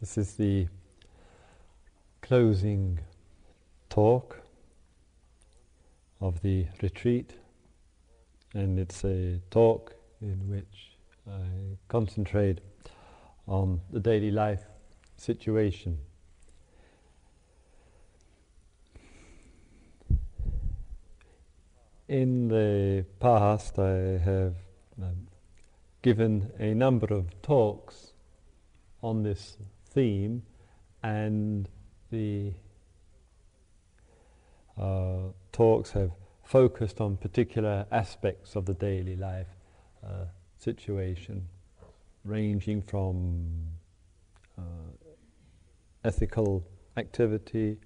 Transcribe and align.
This 0.00 0.16
is 0.16 0.32
the 0.36 0.66
closing 2.22 3.00
talk 3.90 4.40
of 6.22 6.40
the 6.40 6.64
retreat, 6.80 7.34
and 8.54 8.78
it's 8.78 9.04
a 9.04 9.42
talk 9.50 9.94
in 10.22 10.48
which 10.48 10.92
I 11.30 11.76
concentrate 11.88 12.62
on 13.46 13.82
the 13.92 14.00
daily 14.00 14.30
life 14.30 14.64
situation. 15.18 15.98
In 22.08 22.48
the 22.48 23.04
past, 23.20 23.78
I 23.78 24.16
have 24.24 24.54
um, 25.02 25.28
given 26.00 26.50
a 26.58 26.72
number 26.72 27.12
of 27.12 27.42
talks 27.42 28.12
on 29.02 29.24
this 29.24 29.58
theme, 29.90 30.42
and 31.02 31.68
the 32.10 32.52
uh, 34.78 35.30
talks 35.52 35.90
have 35.92 36.10
focused 36.44 37.00
on 37.00 37.16
particular 37.16 37.86
aspects 37.92 38.56
of 38.56 38.66
the 38.66 38.74
daily 38.74 39.16
life 39.16 39.46
uh, 40.04 40.24
situation, 40.58 41.46
ranging 42.24 42.82
from 42.82 43.66
uh, 44.58 44.62
ethical 46.04 46.64
activity 46.96 47.76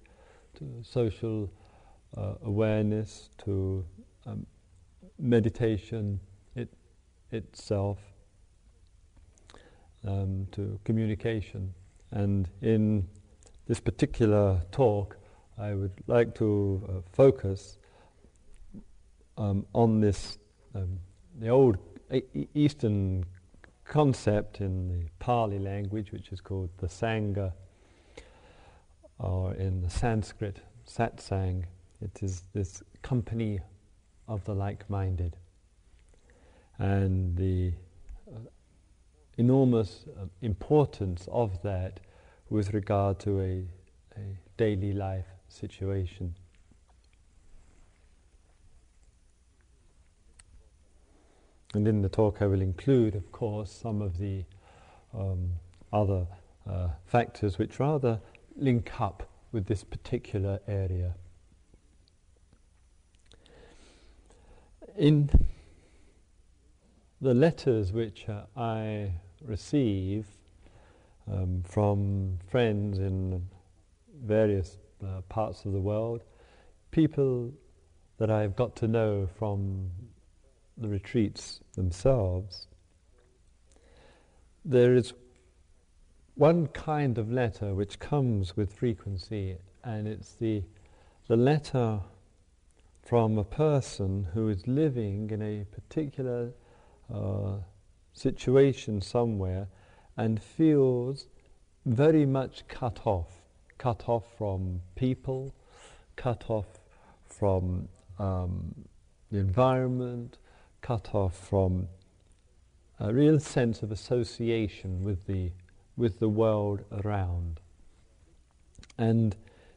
to 0.55 0.83
social 0.83 1.51
uh, 2.17 2.35
awareness 2.45 3.29
to 3.45 3.85
um, 4.27 4.47
meditation 5.19 6.21
it, 6.55 6.69
itself 7.33 7.99
um, 10.07 10.47
to 10.53 10.79
communication. 10.85 11.75
And 12.15 12.49
in 12.63 13.09
this 13.67 13.81
particular 13.81 14.63
talk, 14.71 15.17
I 15.59 15.75
would 15.75 15.93
like 16.07 16.33
to 16.37 16.81
uh, 16.89 16.93
focus 17.13 17.77
um, 19.37 19.67
on 19.75 20.01
this, 20.01 20.39
um, 20.77 21.01
the 21.41 21.49
old 21.49 21.77
Eastern 22.55 23.25
concept 23.85 24.61
in 24.61 24.89
the 24.89 25.09
Pali 25.19 25.59
language, 25.59 26.13
which 26.13 26.31
is 26.31 26.41
called 26.41 26.71
the 26.79 26.87
Sangha, 26.87 27.53
or 29.19 29.55
in 29.55 29.83
the 29.83 29.91
Sanskrit, 29.91 30.61
Satsang. 30.87 31.65
It 32.01 32.23
is 32.23 32.45
this 32.53 32.81
company 33.03 33.59
of 34.29 34.45
the 34.45 34.55
like 34.55 34.89
minded. 34.89 35.37
And 36.79 37.37
the 37.37 37.73
uh, 38.33 38.39
enormous 39.37 40.07
uh, 40.17 40.27
importance 40.43 41.29
of 41.31 41.63
that 41.63 42.01
with 42.51 42.73
regard 42.73 43.19
to 43.21 43.41
a, 43.41 43.65
a 44.17 44.39
daily 44.57 44.93
life 44.93 45.27
situation. 45.49 46.35
And 51.75 51.89
in 51.89 52.03
the 52.03 52.09
talk, 52.09 52.41
I 52.41 52.47
will 52.47 52.63
include, 52.63 53.17
of 53.17 53.33
course, 53.33 53.73
some 53.73 54.01
of 54.01 54.19
the 54.19 54.45
um, 55.13 55.51
other 55.93 56.27
uh, 56.69 56.89
factors 57.07 57.59
which 57.59 57.81
rather 57.81 58.21
link 58.57 59.01
up 59.01 59.29
with 59.51 59.67
this 59.67 59.83
particular 59.83 60.61
area. 60.69 61.15
In 64.97 65.31
the 67.21 67.35
letters 67.35 67.93
which 67.93 68.29
uh, 68.29 68.43
I 68.57 69.13
receive 69.47 70.27
um, 71.31 71.63
from 71.67 72.39
friends 72.49 72.99
in 72.99 73.47
various 74.25 74.79
uh, 75.05 75.21
parts 75.29 75.65
of 75.65 75.73
the 75.73 75.81
world, 75.81 76.23
people 76.91 77.53
that 78.19 78.31
I've 78.31 78.57
got 78.57 78.77
to 78.77 78.89
know 78.89 79.29
from 79.39 79.91
the 80.77 80.89
retreats 80.89 81.61
themselves, 81.75 82.69
there 84.65 84.95
is 84.95 85.13
one 86.35 86.67
kind 86.69 87.19
of 87.19 87.31
letter 87.31 87.75
which 87.75 87.99
comes 87.99 88.57
with 88.57 88.73
frequency, 88.73 89.59
and 89.85 90.09
it's 90.09 90.33
the, 90.35 90.63
the 91.29 91.37
letter 91.37 92.01
from 93.03 93.39
a 93.39 93.45
person 93.45 94.27
who 94.33 94.49
is 94.49 94.67
living 94.67 95.31
in 95.31 95.43
a 95.43 95.65
particular 95.65 96.53
uh, 97.13 97.57
situation 98.15 99.03
somewhere 99.03 99.69
and 100.17 100.43
feels 100.43 101.27
very 101.85 102.25
much 102.25 102.67
cut 102.69 103.01
off, 103.05 103.43
cut 103.77 104.09
off 104.09 104.25
from 104.39 104.81
people, 104.95 105.55
cut 106.17 106.45
off 106.49 106.81
from 107.27 107.89
um, 108.19 108.75
the 109.31 109.39
environment, 109.39 110.39
cut 110.81 111.15
off 111.15 111.37
from 111.37 111.89
a 113.01 113.13
real 113.13 113.41
sense 113.41 113.83
of 113.83 113.91
association 113.91 115.03
with 115.03 115.27
the 115.27 115.51
with 115.97 116.19
the 116.19 116.29
world 116.29 116.85
around. 116.91 117.61
And 118.99 119.37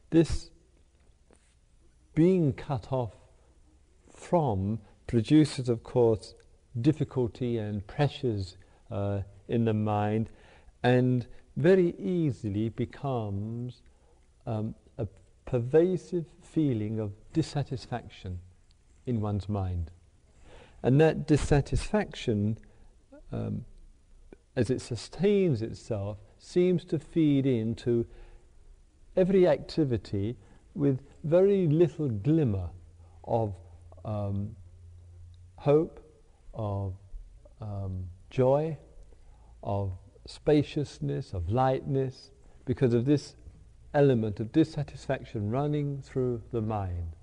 this 0.09 0.49
being 2.15 2.53
cut 2.53 2.91
off 2.91 3.13
from 4.11 4.79
produces, 5.05 5.69
of 5.69 5.83
course, 5.83 6.33
difficulty 6.81 7.57
and 7.57 7.85
pressures 7.87 8.57
uh, 8.91 9.21
in 9.47 9.65
the 9.65 9.73
mind, 9.73 10.29
and 10.83 11.27
very 11.55 11.95
easily 11.97 12.69
becomes 12.69 13.81
um, 14.45 14.75
a 14.97 15.07
pervasive 15.45 16.25
feeling 16.41 16.99
of 16.99 17.11
dissatisfaction 17.33 18.39
in 19.05 19.21
one's 19.21 19.49
mind. 19.49 19.91
And 20.83 21.01
that 21.01 21.27
dissatisfaction, 21.27 22.57
um, 23.31 23.65
as 24.55 24.69
it 24.69 24.81
sustains 24.81 25.61
itself, 25.61 26.17
seems 26.37 26.85
to 26.85 26.99
feed 26.99 27.45
into 27.45 28.05
every 29.15 29.47
activity 29.47 30.37
with 30.75 30.99
very 31.23 31.67
little 31.67 32.07
glimmer 32.09 32.69
of 33.23 33.55
um, 34.05 34.55
hope, 35.55 35.99
of 36.57 36.93
um, 37.61 38.03
joy, 38.29 38.77
of 39.63 39.93
spaciousness, 40.25 41.31
of 41.33 41.49
lightness, 41.49 42.31
because 42.65 42.93
of 42.93 43.05
this 43.05 43.35
element 43.93 44.39
of 44.41 44.51
dissatisfaction 44.51 45.49
running 45.49 46.01
through 46.01 46.41
the 46.51 46.61
mind. 46.61 47.15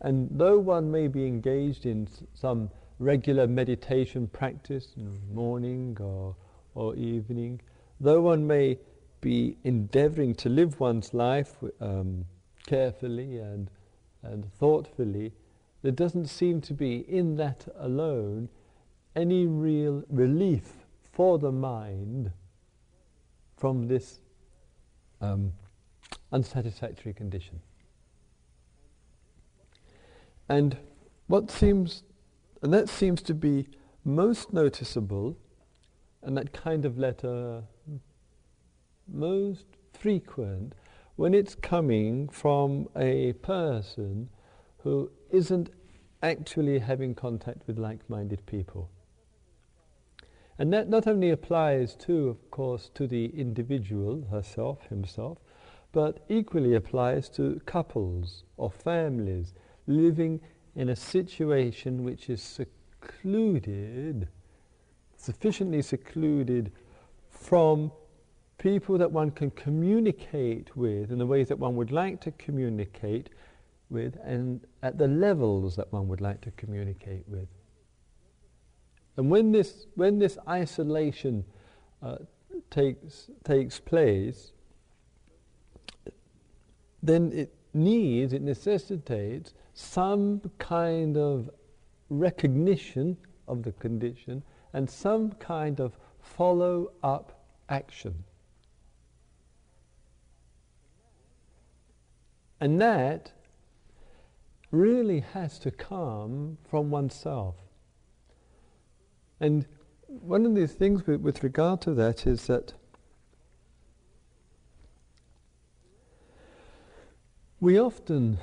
And 0.00 0.28
though 0.30 0.58
one 0.58 0.90
may 0.92 1.08
be 1.08 1.26
engaged 1.26 1.84
in 1.84 2.06
s- 2.06 2.22
some 2.34 2.70
regular 3.00 3.48
meditation 3.48 4.28
practice, 4.28 4.94
morning 5.32 5.96
or, 6.00 6.36
or 6.74 6.94
evening, 6.94 7.60
though 8.00 8.20
one 8.20 8.46
may 8.46 8.78
be 9.20 9.56
endeavoring 9.64 10.34
to 10.36 10.48
live 10.48 10.78
one's 10.78 11.12
life 11.12 11.56
um, 11.80 12.24
carefully 12.66 13.38
and, 13.38 13.70
and 14.22 14.52
thoughtfully, 14.54 15.32
there 15.82 15.92
doesn't 15.92 16.26
seem 16.26 16.60
to 16.60 16.74
be 16.74 16.98
in 17.08 17.36
that 17.36 17.66
alone 17.78 18.48
any 19.14 19.46
real 19.46 20.04
relief 20.08 20.72
for 21.12 21.38
the 21.38 21.52
mind 21.52 22.32
from 23.56 23.88
this 23.88 24.20
um, 25.20 25.52
unsatisfactory 26.32 27.12
condition. 27.12 27.60
And 30.48 30.76
what 31.26 31.50
seems, 31.50 32.04
and 32.62 32.72
that 32.72 32.88
seems 32.88 33.20
to 33.22 33.34
be 33.34 33.66
most 34.04 34.52
noticeable, 34.52 35.36
and 36.22 36.36
that 36.36 36.52
kind 36.52 36.84
of 36.84 36.98
letter 36.98 37.64
most 39.06 39.64
frequent 39.92 40.74
when 41.16 41.34
it's 41.34 41.54
coming 41.54 42.28
from 42.28 42.88
a 42.96 43.32
person 43.34 44.28
who 44.78 45.10
isn't 45.30 45.70
actually 46.22 46.78
having 46.78 47.14
contact 47.14 47.66
with 47.66 47.78
like 47.78 48.08
minded 48.08 48.44
people. 48.46 48.90
And 50.58 50.72
that 50.72 50.88
not 50.88 51.06
only 51.06 51.30
applies 51.30 51.94
to, 51.96 52.28
of 52.28 52.50
course, 52.50 52.90
to 52.94 53.06
the 53.06 53.26
individual 53.26 54.26
herself, 54.30 54.86
himself, 54.88 55.38
but 55.92 56.24
equally 56.28 56.74
applies 56.74 57.28
to 57.30 57.60
couples 57.64 58.44
or 58.56 58.70
families 58.70 59.54
living 59.86 60.40
in 60.74 60.88
a 60.88 60.96
situation 60.96 62.04
which 62.04 62.28
is 62.28 62.42
secluded, 62.42 64.28
sufficiently 65.16 65.80
secluded 65.80 66.72
from 67.30 67.90
people 68.58 68.98
that 68.98 69.10
one 69.10 69.30
can 69.30 69.50
communicate 69.52 70.76
with 70.76 71.12
in 71.12 71.18
the 71.18 71.26
ways 71.26 71.48
that 71.48 71.58
one 71.58 71.76
would 71.76 71.92
like 71.92 72.20
to 72.20 72.32
communicate 72.32 73.30
with 73.90 74.16
and 74.24 74.60
at 74.82 74.98
the 74.98 75.06
levels 75.06 75.76
that 75.76 75.90
one 75.92 76.08
would 76.08 76.20
like 76.20 76.40
to 76.40 76.50
communicate 76.52 77.22
with. 77.28 77.48
And 79.18 79.28
when 79.28 79.50
this, 79.50 79.86
when 79.96 80.20
this 80.20 80.38
isolation 80.48 81.44
uh, 82.00 82.18
takes, 82.70 83.28
takes 83.42 83.80
place, 83.80 84.52
then 87.02 87.32
it 87.32 87.52
needs, 87.74 88.32
it 88.32 88.42
necessitates 88.42 89.54
some 89.74 90.40
kind 90.60 91.16
of 91.16 91.50
recognition 92.10 93.16
of 93.48 93.64
the 93.64 93.72
condition 93.72 94.40
and 94.72 94.88
some 94.88 95.32
kind 95.32 95.80
of 95.80 95.98
follow 96.20 96.92
up 97.02 97.44
action. 97.68 98.22
And 102.60 102.80
that 102.80 103.32
really 104.70 105.20
has 105.32 105.58
to 105.58 105.72
come 105.72 106.56
from 106.70 106.90
oneself. 106.92 107.56
And 109.40 109.66
one 110.06 110.44
of 110.46 110.54
the 110.54 110.66
things 110.66 111.06
with, 111.06 111.20
with 111.20 111.42
regard 111.42 111.80
to 111.82 111.94
that 111.94 112.26
is 112.26 112.46
that 112.46 112.72
we 117.60 117.78
often, 117.78 118.38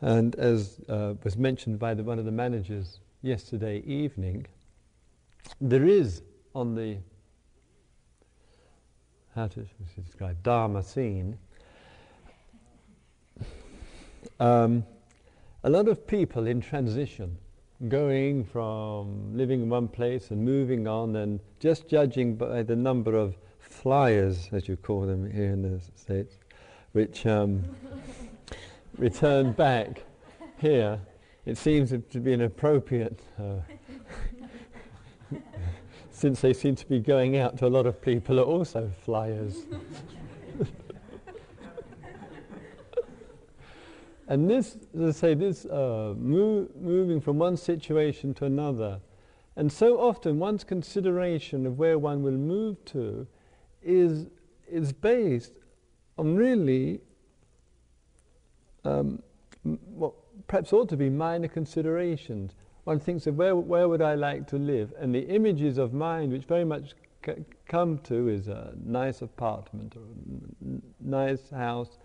and 0.00 0.34
as 0.36 0.80
uh, 0.88 1.14
was 1.22 1.36
mentioned 1.36 1.78
by 1.78 1.94
the, 1.94 2.02
one 2.02 2.18
of 2.18 2.24
the 2.24 2.32
managers 2.32 3.00
yesterday 3.20 3.80
evening, 3.80 4.46
there 5.60 5.84
is 5.84 6.22
on 6.54 6.74
the 6.74 6.98
how 9.34 9.46
to 9.48 9.66
describe 10.04 10.42
Dharma 10.42 10.82
scene 10.82 11.38
um, 14.40 14.84
a 15.64 15.70
lot 15.70 15.88
of 15.88 16.06
people 16.06 16.46
in 16.46 16.60
transition, 16.60 17.38
going 17.88 18.44
from 18.44 19.36
living 19.36 19.62
in 19.62 19.68
one 19.68 19.88
place 19.88 20.30
and 20.30 20.44
moving 20.44 20.86
on, 20.86 21.16
and 21.16 21.40
just 21.58 21.88
judging 21.88 22.36
by 22.36 22.62
the 22.62 22.76
number 22.76 23.16
of 23.16 23.36
flyers, 23.58 24.48
as 24.52 24.68
you 24.68 24.76
call 24.76 25.02
them 25.02 25.30
here 25.30 25.50
in 25.50 25.62
the 25.62 25.80
States, 25.96 26.36
which 26.92 27.26
um, 27.26 27.64
return 28.98 29.52
back 29.52 30.04
here, 30.58 31.00
it 31.44 31.58
seems 31.58 31.90
to 31.90 32.20
be 32.20 32.32
an 32.32 32.42
appropriate, 32.42 33.20
uh, 33.38 33.56
since 36.10 36.40
they 36.40 36.52
seem 36.52 36.76
to 36.76 36.86
be 36.86 37.00
going 37.00 37.36
out 37.36 37.58
to 37.58 37.66
a 37.66 37.68
lot 37.68 37.86
of 37.86 38.00
people 38.00 38.36
who 38.36 38.42
are 38.42 38.46
also 38.46 38.90
flyers. 39.04 39.66
And 44.28 44.48
this, 44.48 44.76
as 44.94 45.16
I 45.16 45.20
say, 45.20 45.34
this 45.34 45.66
uh, 45.66 46.14
move, 46.16 46.74
moving 46.76 47.20
from 47.20 47.38
one 47.38 47.56
situation 47.56 48.34
to 48.34 48.44
another, 48.44 49.00
and 49.56 49.70
so 49.70 50.00
often 50.00 50.38
one's 50.38 50.64
consideration 50.64 51.66
of 51.66 51.78
where 51.78 51.98
one 51.98 52.22
will 52.22 52.32
move 52.32 52.82
to 52.86 53.26
is, 53.82 54.26
is 54.70 54.92
based 54.92 55.52
on 56.16 56.36
really 56.36 57.00
um, 58.84 59.22
what 59.62 60.14
perhaps 60.46 60.72
ought 60.72 60.88
to 60.88 60.96
be 60.96 61.10
minor 61.10 61.48
considerations. 61.48 62.54
One 62.84 62.98
thinks 62.98 63.26
of 63.26 63.36
where, 63.36 63.54
where 63.54 63.88
would 63.88 64.02
I 64.02 64.14
like 64.14 64.46
to 64.48 64.56
live, 64.56 64.92
and 64.98 65.14
the 65.14 65.26
images 65.28 65.78
of 65.78 65.92
mind 65.92 66.32
which 66.32 66.44
very 66.44 66.64
much 66.64 66.94
c- 67.24 67.44
come 67.66 67.98
to 67.98 68.28
is 68.28 68.48
a 68.48 68.72
nice 68.84 69.22
apartment 69.22 69.96
or 69.96 70.00
a 70.00 70.64
n- 70.64 70.82
nice 71.00 71.50
house 71.50 71.98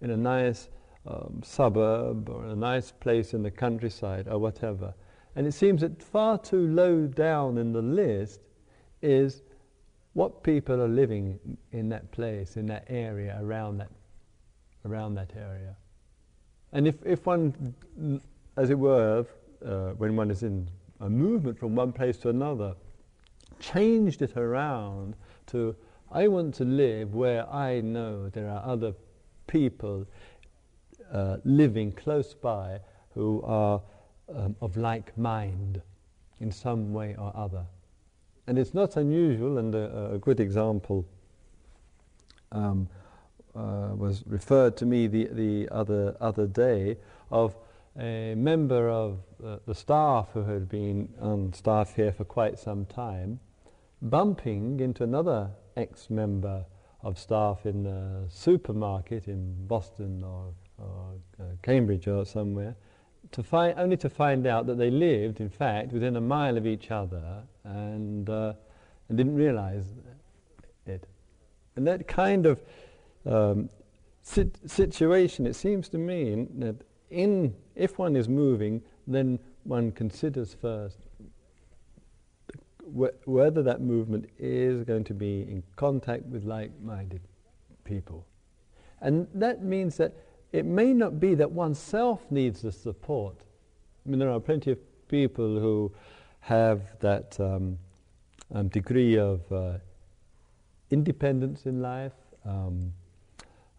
in 0.00 0.10
a 0.10 0.16
nice 0.16 0.68
um, 1.08 1.40
suburb 1.42 2.28
or 2.28 2.44
a 2.44 2.54
nice 2.54 2.90
place 2.92 3.34
in 3.34 3.42
the 3.42 3.50
countryside 3.50 4.28
or 4.28 4.38
whatever. 4.38 4.94
And 5.36 5.46
it 5.46 5.52
seems 5.52 5.80
that 5.80 6.02
far 6.02 6.38
too 6.38 6.66
low 6.68 7.06
down 7.06 7.58
in 7.58 7.72
the 7.72 7.82
list 7.82 8.40
is 9.02 9.42
what 10.12 10.42
people 10.42 10.80
are 10.82 10.88
living 10.88 11.38
in 11.72 11.88
that 11.88 12.10
place, 12.10 12.56
in 12.56 12.66
that 12.66 12.84
area, 12.88 13.38
around 13.40 13.78
that, 13.78 13.90
around 14.84 15.14
that 15.14 15.32
area. 15.36 15.76
And 16.72 16.86
if, 16.86 16.96
if 17.06 17.24
one, 17.24 17.74
as 18.56 18.70
it 18.70 18.78
were, 18.78 19.24
uh, 19.64 19.90
when 19.90 20.16
one 20.16 20.30
is 20.30 20.42
in 20.42 20.68
a 21.00 21.08
movement 21.08 21.58
from 21.58 21.74
one 21.74 21.92
place 21.92 22.18
to 22.18 22.28
another, 22.28 22.74
changed 23.60 24.22
it 24.22 24.36
around 24.36 25.14
to, 25.46 25.74
I 26.12 26.28
want 26.28 26.54
to 26.56 26.64
live 26.64 27.14
where 27.14 27.48
I 27.48 27.80
know 27.80 28.28
there 28.28 28.48
are 28.48 28.62
other 28.64 28.94
people 29.46 30.06
uh, 31.12 31.38
living 31.44 31.92
close 31.92 32.34
by 32.34 32.80
who 33.14 33.42
are 33.42 33.80
um, 34.34 34.54
of 34.60 34.76
like 34.76 35.16
mind 35.16 35.80
in 36.40 36.52
some 36.52 36.92
way 36.92 37.16
or 37.18 37.32
other. 37.34 37.64
And 38.46 38.58
it's 38.58 38.74
not 38.74 38.96
unusual, 38.96 39.58
and 39.58 39.74
a, 39.74 40.14
a 40.14 40.18
good 40.18 40.40
example 40.40 41.04
um, 42.52 42.88
uh, 43.54 43.90
was 43.96 44.22
referred 44.26 44.76
to 44.78 44.86
me 44.86 45.06
the, 45.06 45.28
the 45.32 45.68
other, 45.70 46.16
other 46.20 46.46
day 46.46 46.96
of 47.30 47.56
a 47.98 48.34
member 48.36 48.88
of 48.88 49.18
uh, 49.44 49.56
the 49.66 49.74
staff 49.74 50.28
who 50.32 50.44
had 50.44 50.68
been 50.68 51.08
on 51.20 51.52
staff 51.52 51.96
here 51.96 52.12
for 52.12 52.24
quite 52.24 52.58
some 52.58 52.86
time 52.86 53.40
bumping 54.00 54.78
into 54.80 55.02
another 55.02 55.50
ex-member 55.76 56.64
of 57.02 57.18
staff 57.18 57.66
in 57.66 57.86
a 57.86 58.24
supermarket 58.28 59.26
in 59.26 59.66
Boston 59.66 60.22
or 60.22 60.52
or 60.78 61.14
uh, 61.40 61.44
Cambridge 61.62 62.06
or 62.08 62.24
somewhere, 62.24 62.74
to 63.32 63.42
find, 63.42 63.78
only 63.78 63.96
to 63.96 64.08
find 64.08 64.46
out 64.46 64.66
that 64.66 64.78
they 64.78 64.90
lived, 64.90 65.40
in 65.40 65.50
fact, 65.50 65.92
within 65.92 66.16
a 66.16 66.20
mile 66.20 66.56
of 66.56 66.66
each 66.66 66.90
other 66.90 67.42
and, 67.64 68.30
uh, 68.30 68.52
and 69.08 69.18
didn't 69.18 69.34
realize 69.34 69.84
it. 70.86 71.06
And 71.76 71.86
that 71.86 72.08
kind 72.08 72.46
of 72.46 72.62
um, 73.26 73.68
sit- 74.22 74.58
situation, 74.70 75.46
it 75.46 75.54
seems 75.54 75.88
to 75.90 75.98
me 75.98 76.46
that 76.58 76.76
in, 77.10 77.54
if 77.74 77.98
one 77.98 78.16
is 78.16 78.28
moving, 78.28 78.82
then 79.06 79.38
one 79.64 79.92
considers 79.92 80.54
first 80.54 80.98
wh- 82.96 83.28
whether 83.28 83.62
that 83.62 83.80
movement 83.80 84.28
is 84.38 84.84
going 84.84 85.04
to 85.04 85.14
be 85.14 85.42
in 85.42 85.62
contact 85.76 86.24
with 86.26 86.44
like-minded 86.44 87.20
people. 87.84 88.26
And 89.00 89.26
that 89.34 89.62
means 89.62 89.96
that 89.98 90.14
it 90.52 90.64
may 90.64 90.92
not 90.92 91.20
be 91.20 91.34
that 91.34 91.50
oneself 91.50 92.24
needs 92.30 92.62
the 92.62 92.72
support. 92.72 93.36
I 94.06 94.10
mean, 94.10 94.18
there 94.18 94.30
are 94.30 94.40
plenty 94.40 94.70
of 94.70 94.78
people 95.08 95.58
who 95.58 95.92
have 96.40 96.98
that 97.00 97.38
um, 97.40 97.78
um, 98.54 98.68
degree 98.68 99.18
of 99.18 99.40
uh, 99.52 99.74
independence 100.90 101.66
in 101.66 101.82
life, 101.82 102.12
um, 102.44 102.92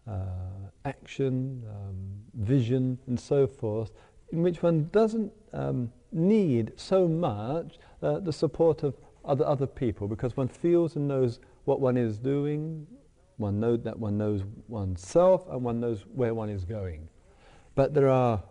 uh, 0.08 0.70
action, 0.84 1.62
um, 1.68 1.96
vision, 2.34 2.98
and 3.06 3.18
so 3.18 3.46
forth, 3.46 3.90
in 4.32 4.42
which 4.42 4.62
one 4.62 4.88
doesn't 4.92 5.32
um, 5.52 5.90
need 6.12 6.72
so 6.76 7.08
much 7.08 7.78
uh, 8.02 8.18
the 8.20 8.32
support 8.32 8.82
of 8.82 8.94
other, 9.24 9.44
other 9.44 9.66
people 9.66 10.08
because 10.08 10.36
one 10.36 10.48
feels 10.48 10.96
and 10.96 11.06
knows 11.06 11.40
what 11.64 11.80
one 11.80 11.96
is 11.96 12.18
doing, 12.18 12.86
one 13.40 13.58
knows 13.58 13.80
that 13.82 13.98
one 13.98 14.18
knows 14.18 14.42
oneself 14.68 15.48
and 15.50 15.62
one 15.64 15.80
knows 15.80 16.04
where 16.14 16.34
one 16.34 16.50
is 16.50 16.64
going. 16.64 17.08
But 17.74 17.94
there 17.94 18.08
are 18.08 18.42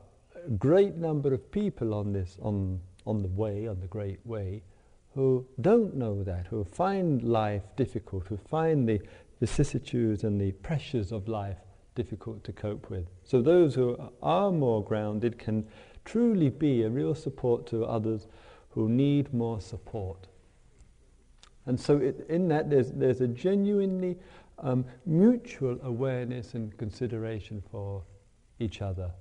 a 0.45 0.49
great 0.49 0.95
number 0.95 1.33
of 1.33 1.51
people 1.51 1.93
on 1.93 2.11
this, 2.11 2.37
on, 2.41 2.81
on 3.05 3.21
the 3.21 3.27
way, 3.27 3.67
on 3.67 3.79
the 3.79 3.87
great 3.87 4.19
way, 4.25 4.63
who 5.13 5.45
don't 5.61 5.95
know 5.95 6.23
that, 6.23 6.47
who 6.47 6.63
find 6.63 7.23
life 7.23 7.63
difficult, 7.75 8.27
who 8.27 8.37
find 8.37 8.89
the 8.89 8.99
vicissitudes 9.39 10.23
and 10.23 10.41
the 10.41 10.51
pressures 10.51 11.11
of 11.11 11.27
life 11.27 11.57
difficult 11.95 12.43
to 12.43 12.51
cope 12.51 12.89
with. 12.89 13.05
So 13.23 13.41
those 13.41 13.75
who 13.75 13.97
are 14.21 14.51
more 14.51 14.83
grounded 14.83 15.37
can 15.37 15.67
truly 16.05 16.49
be 16.49 16.83
a 16.83 16.89
real 16.89 17.13
support 17.13 17.67
to 17.67 17.85
others 17.85 18.27
who 18.69 18.89
need 18.89 19.33
more 19.33 19.61
support. 19.61 20.27
And 21.65 21.79
so 21.79 21.97
it, 21.97 22.25
in 22.29 22.47
that 22.47 22.69
there's, 22.69 22.91
there's 22.91 23.21
a 23.21 23.27
genuinely 23.27 24.17
um, 24.61 24.85
mutual 25.05 25.77
awareness 25.83 26.53
and 26.53 26.75
consideration 26.77 27.63
for 27.71 28.03
each 28.59 28.81
other. 28.81 29.11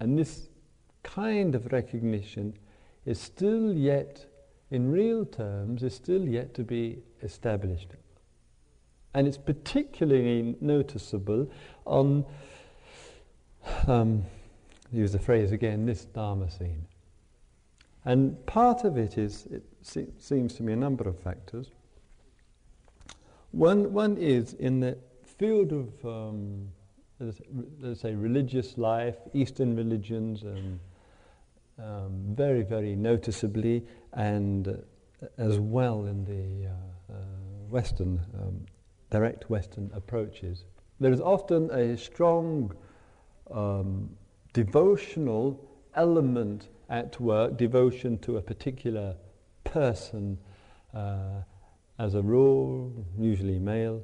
And 0.00 0.18
this 0.18 0.48
kind 1.02 1.54
of 1.54 1.72
recognition 1.72 2.54
is 3.04 3.20
still 3.20 3.72
yet, 3.72 4.26
in 4.70 4.90
real 4.90 5.24
terms, 5.24 5.82
is 5.82 5.94
still 5.94 6.26
yet 6.26 6.54
to 6.54 6.64
be 6.64 6.98
established. 7.22 7.88
And 9.14 9.28
it's 9.28 9.38
particularly 9.38 10.56
noticeable 10.60 11.50
on, 11.84 12.24
um, 13.86 14.24
use 14.92 15.12
the 15.12 15.18
phrase 15.18 15.52
again, 15.52 15.86
this 15.86 16.04
Dharma 16.04 16.50
scene. 16.50 16.86
And 18.04 18.44
part 18.46 18.84
of 18.84 18.98
it 18.98 19.16
is, 19.16 19.46
it 19.46 19.62
se- 19.82 20.08
seems 20.18 20.54
to 20.54 20.62
me, 20.62 20.72
a 20.72 20.76
number 20.76 21.08
of 21.08 21.18
factors. 21.18 21.68
One, 23.54 23.92
one 23.92 24.16
is 24.16 24.54
in 24.54 24.80
the 24.80 24.98
field 25.24 25.70
of, 25.72 26.04
um, 26.04 26.70
let's 27.20 28.00
say, 28.00 28.12
religious 28.12 28.76
life, 28.76 29.14
Eastern 29.32 29.76
religions, 29.76 30.42
um, 30.42 30.80
um, 31.78 32.34
very, 32.34 32.62
very 32.62 32.96
noticeably, 32.96 33.86
and 34.12 34.66
uh, 34.66 35.26
as 35.38 35.60
well 35.60 36.06
in 36.06 36.24
the 36.24 36.68
uh, 36.68 37.12
uh, 37.12 37.16
Western, 37.68 38.20
um, 38.42 38.66
direct 39.10 39.48
Western 39.48 39.88
approaches, 39.94 40.64
there 40.98 41.12
is 41.12 41.20
often 41.20 41.70
a 41.70 41.96
strong 41.96 42.74
um, 43.52 44.10
devotional 44.52 45.64
element 45.94 46.70
at 46.88 47.20
work, 47.20 47.56
devotion 47.56 48.18
to 48.18 48.36
a 48.36 48.42
particular 48.42 49.14
person, 49.62 50.38
uh, 50.92 51.42
as 51.98 52.14
a 52.14 52.22
rule, 52.22 52.92
usually 53.18 53.58
male, 53.58 54.02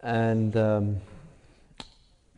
and 0.00 0.56
um, 0.56 1.00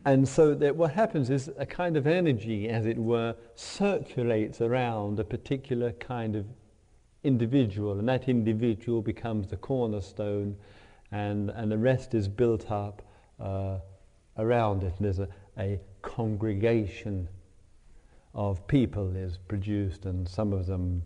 and 0.07 0.29
so 0.29 0.55
that 0.55 0.77
what 0.77 0.93
happens 0.93 1.31
is 1.31 1.51
a 1.57 1.65
kind 1.65 1.97
of 1.97 2.07
energy, 2.07 2.69
as 2.69 2.85
it 2.85 2.99
were, 2.99 3.35
circulates 3.55 4.61
around 4.61 5.19
a 5.19 5.25
particular 5.25 5.93
kind 5.93 6.37
of 6.37 6.45
individual, 7.23 7.99
and 7.99 8.07
that 8.09 8.29
individual 8.29 9.01
becomes 9.01 9.49
the 9.49 9.57
cornerstone, 9.57 10.57
and, 11.11 11.49
and 11.51 11.73
the 11.73 11.79
rest 11.79 12.13
is 12.13 12.29
built 12.29 12.71
up 12.71 13.01
uh, 13.41 13.79
around 14.37 14.83
it. 14.83 14.93
There's 15.01 15.21
a, 15.21 15.29
a 15.59 15.81
congregation 16.03 17.27
of 18.35 18.67
people 18.67 19.17
is 19.17 19.39
produced, 19.39 20.05
and 20.05 20.29
some 20.29 20.53
of 20.53 20.67
them 20.67 21.03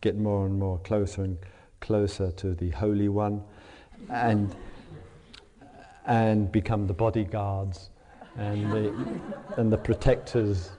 get 0.00 0.16
more 0.16 0.44
and 0.46 0.58
more 0.58 0.78
closer 0.78 1.22
and 1.22 1.38
closer 1.40 1.57
to 1.80 2.54
the 2.54 2.70
Holy 2.70 3.08
One, 3.08 3.42
and 4.10 4.54
and 6.06 6.50
become 6.52 6.86
the 6.86 6.94
bodyguards 6.94 7.90
and 8.36 8.72
the 8.72 9.20
and 9.56 9.72
the 9.72 9.78
protectors 9.78 10.70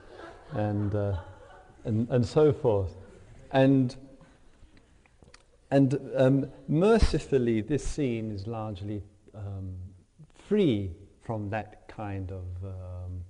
and 0.53 0.93
uh, 0.95 1.17
and 1.85 2.07
and 2.09 2.25
so 2.25 2.53
forth, 2.53 2.95
and 3.51 3.95
and 5.71 5.99
um, 6.15 6.51
mercifully, 6.67 7.61
this 7.61 7.83
scene 7.83 8.31
is 8.31 8.47
largely 8.47 9.03
um, 9.35 9.75
free 10.47 10.91
from 11.21 11.49
that 11.49 11.87
kind 11.87 12.31
of 12.31 12.45
um, 12.63 13.23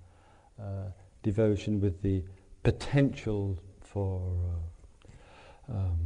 uh, 0.60 0.92
devotion 1.22 1.82
with 1.82 2.02
the 2.02 2.24
potential 2.64 3.60
for 3.82 4.22
uh, 5.70 5.74
um, 5.74 5.98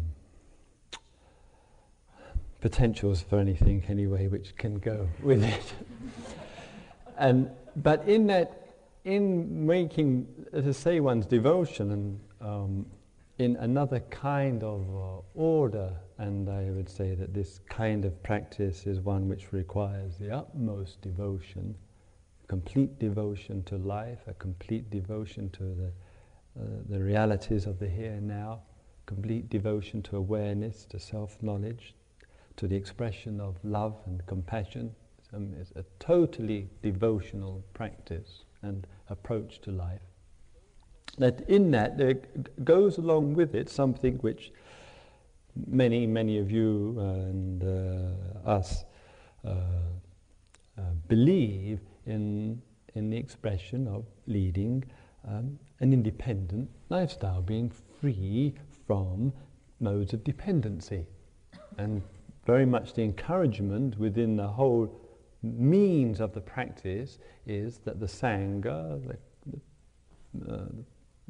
potentials 2.63 3.21
for 3.21 3.39
anything 3.39 3.83
anyway 3.89 4.27
which 4.27 4.55
can 4.55 4.79
go 4.79 5.05
with 5.21 5.43
it. 5.43 5.73
and 7.17 7.51
but 7.75 8.07
in 8.07 8.25
that, 8.27 8.75
in 9.03 9.65
making, 9.65 10.25
to 10.53 10.73
say, 10.73 11.01
one's 11.01 11.25
devotion 11.25 11.91
and 11.91 12.19
um, 12.39 12.85
in 13.37 13.57
another 13.57 13.99
kind 14.09 14.63
of 14.63 14.81
uh, 14.95 15.21
order, 15.33 15.91
and 16.19 16.49
I 16.49 16.69
would 16.69 16.87
say 16.87 17.15
that 17.15 17.33
this 17.33 17.59
kind 17.67 18.05
of 18.05 18.23
practice 18.23 18.87
is 18.87 19.01
one 19.01 19.27
which 19.27 19.51
requires 19.51 20.17
the 20.17 20.31
utmost 20.33 21.01
devotion, 21.01 21.75
complete 22.47 22.97
devotion 22.97 23.61
to 23.63 23.75
life, 23.75 24.19
a 24.27 24.33
complete 24.35 24.89
devotion 24.89 25.49
to 25.49 25.63
the, 25.63 25.91
uh, 26.61 26.65
the 26.87 27.01
realities 27.01 27.65
of 27.65 27.77
the 27.77 27.89
here 27.89 28.13
and 28.13 28.25
now, 28.25 28.61
complete 29.05 29.49
devotion 29.49 30.01
to 30.03 30.15
awareness, 30.15 30.85
to 30.85 30.97
self 30.97 31.43
knowledge, 31.43 31.93
to 32.57 32.67
the 32.67 32.75
expression 32.75 33.39
of 33.39 33.57
love 33.63 33.95
and 34.05 34.25
compassion. 34.27 34.93
Um, 35.33 35.53
it's 35.59 35.71
a 35.75 35.83
totally 35.99 36.69
devotional 36.81 37.63
practice 37.73 38.45
and 38.61 38.85
approach 39.09 39.59
to 39.61 39.71
life 39.71 40.01
that 41.17 41.41
in 41.49 41.71
that 41.71 41.97
there 41.97 42.15
goes 42.63 42.97
along 42.97 43.33
with 43.35 43.53
it 43.53 43.69
something 43.69 44.15
which 44.17 44.51
many, 45.67 46.07
many 46.07 46.39
of 46.39 46.49
you 46.49 46.95
and 46.99 47.63
uh, 47.63 48.49
us 48.49 48.85
uh, 49.45 49.51
uh, 50.77 50.81
believe 51.07 51.79
in, 52.07 52.61
in 52.95 53.09
the 53.09 53.17
expression 53.17 53.87
of 53.87 54.05
leading 54.25 54.83
um, 55.27 55.59
an 55.79 55.93
independent 55.93 56.69
lifestyle, 56.89 57.41
being 57.41 57.71
free 58.01 58.53
from 58.87 59.31
modes 59.79 60.13
of 60.13 60.23
dependency. 60.23 61.05
And 61.77 62.01
very 62.45 62.65
much 62.65 62.93
the 62.93 63.03
encouragement 63.03 63.97
within 63.97 64.35
the 64.35 64.47
whole 64.47 64.99
means 65.41 66.19
of 66.19 66.33
the 66.33 66.41
practice 66.41 67.19
is 67.45 67.79
that 67.79 67.99
the 67.99 68.05
Sangha, 68.05 69.01
the, 69.07 69.59
the, 70.33 70.53
uh, 70.53 70.65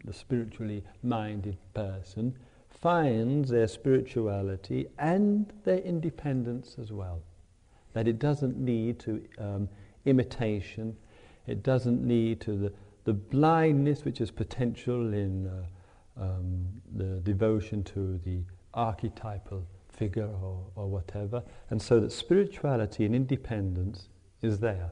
the 0.06 0.14
spiritually 0.14 0.84
minded 1.02 1.58
person 1.74 2.36
finds 2.70 3.50
their 3.50 3.68
spirituality 3.68 4.88
and 5.00 5.52
their 5.64 5.80
independence 5.80 6.76
as 6.80 6.92
well. 6.92 7.22
That 7.94 8.08
it 8.08 8.20
doesn't 8.20 8.64
lead 8.66 9.00
to 9.02 9.24
um, 9.38 9.70
imitation, 10.06 10.96
it 11.48 11.64
doesn't 11.64 12.08
lead 12.08 12.42
to 12.42 12.58
the, 12.58 12.74
the 13.06 13.14
blindness 13.14 14.04
which 14.04 14.22
is 14.22 14.32
potential 14.32 15.14
in 15.14 15.48
uh, 15.48 16.24
um, 16.24 16.66
the 16.96 17.20
devotion 17.22 17.84
to 17.84 18.20
the 18.26 18.44
archetypal 18.74 19.66
figure 19.94 20.28
or, 20.28 20.66
or 20.76 20.88
whatever. 20.88 21.44
And 21.70 21.82
so 21.82 22.00
that 22.00 22.12
spirituality 22.12 23.06
and 23.06 23.16
independence 23.16 24.10
is 24.42 24.60
there. 24.60 24.92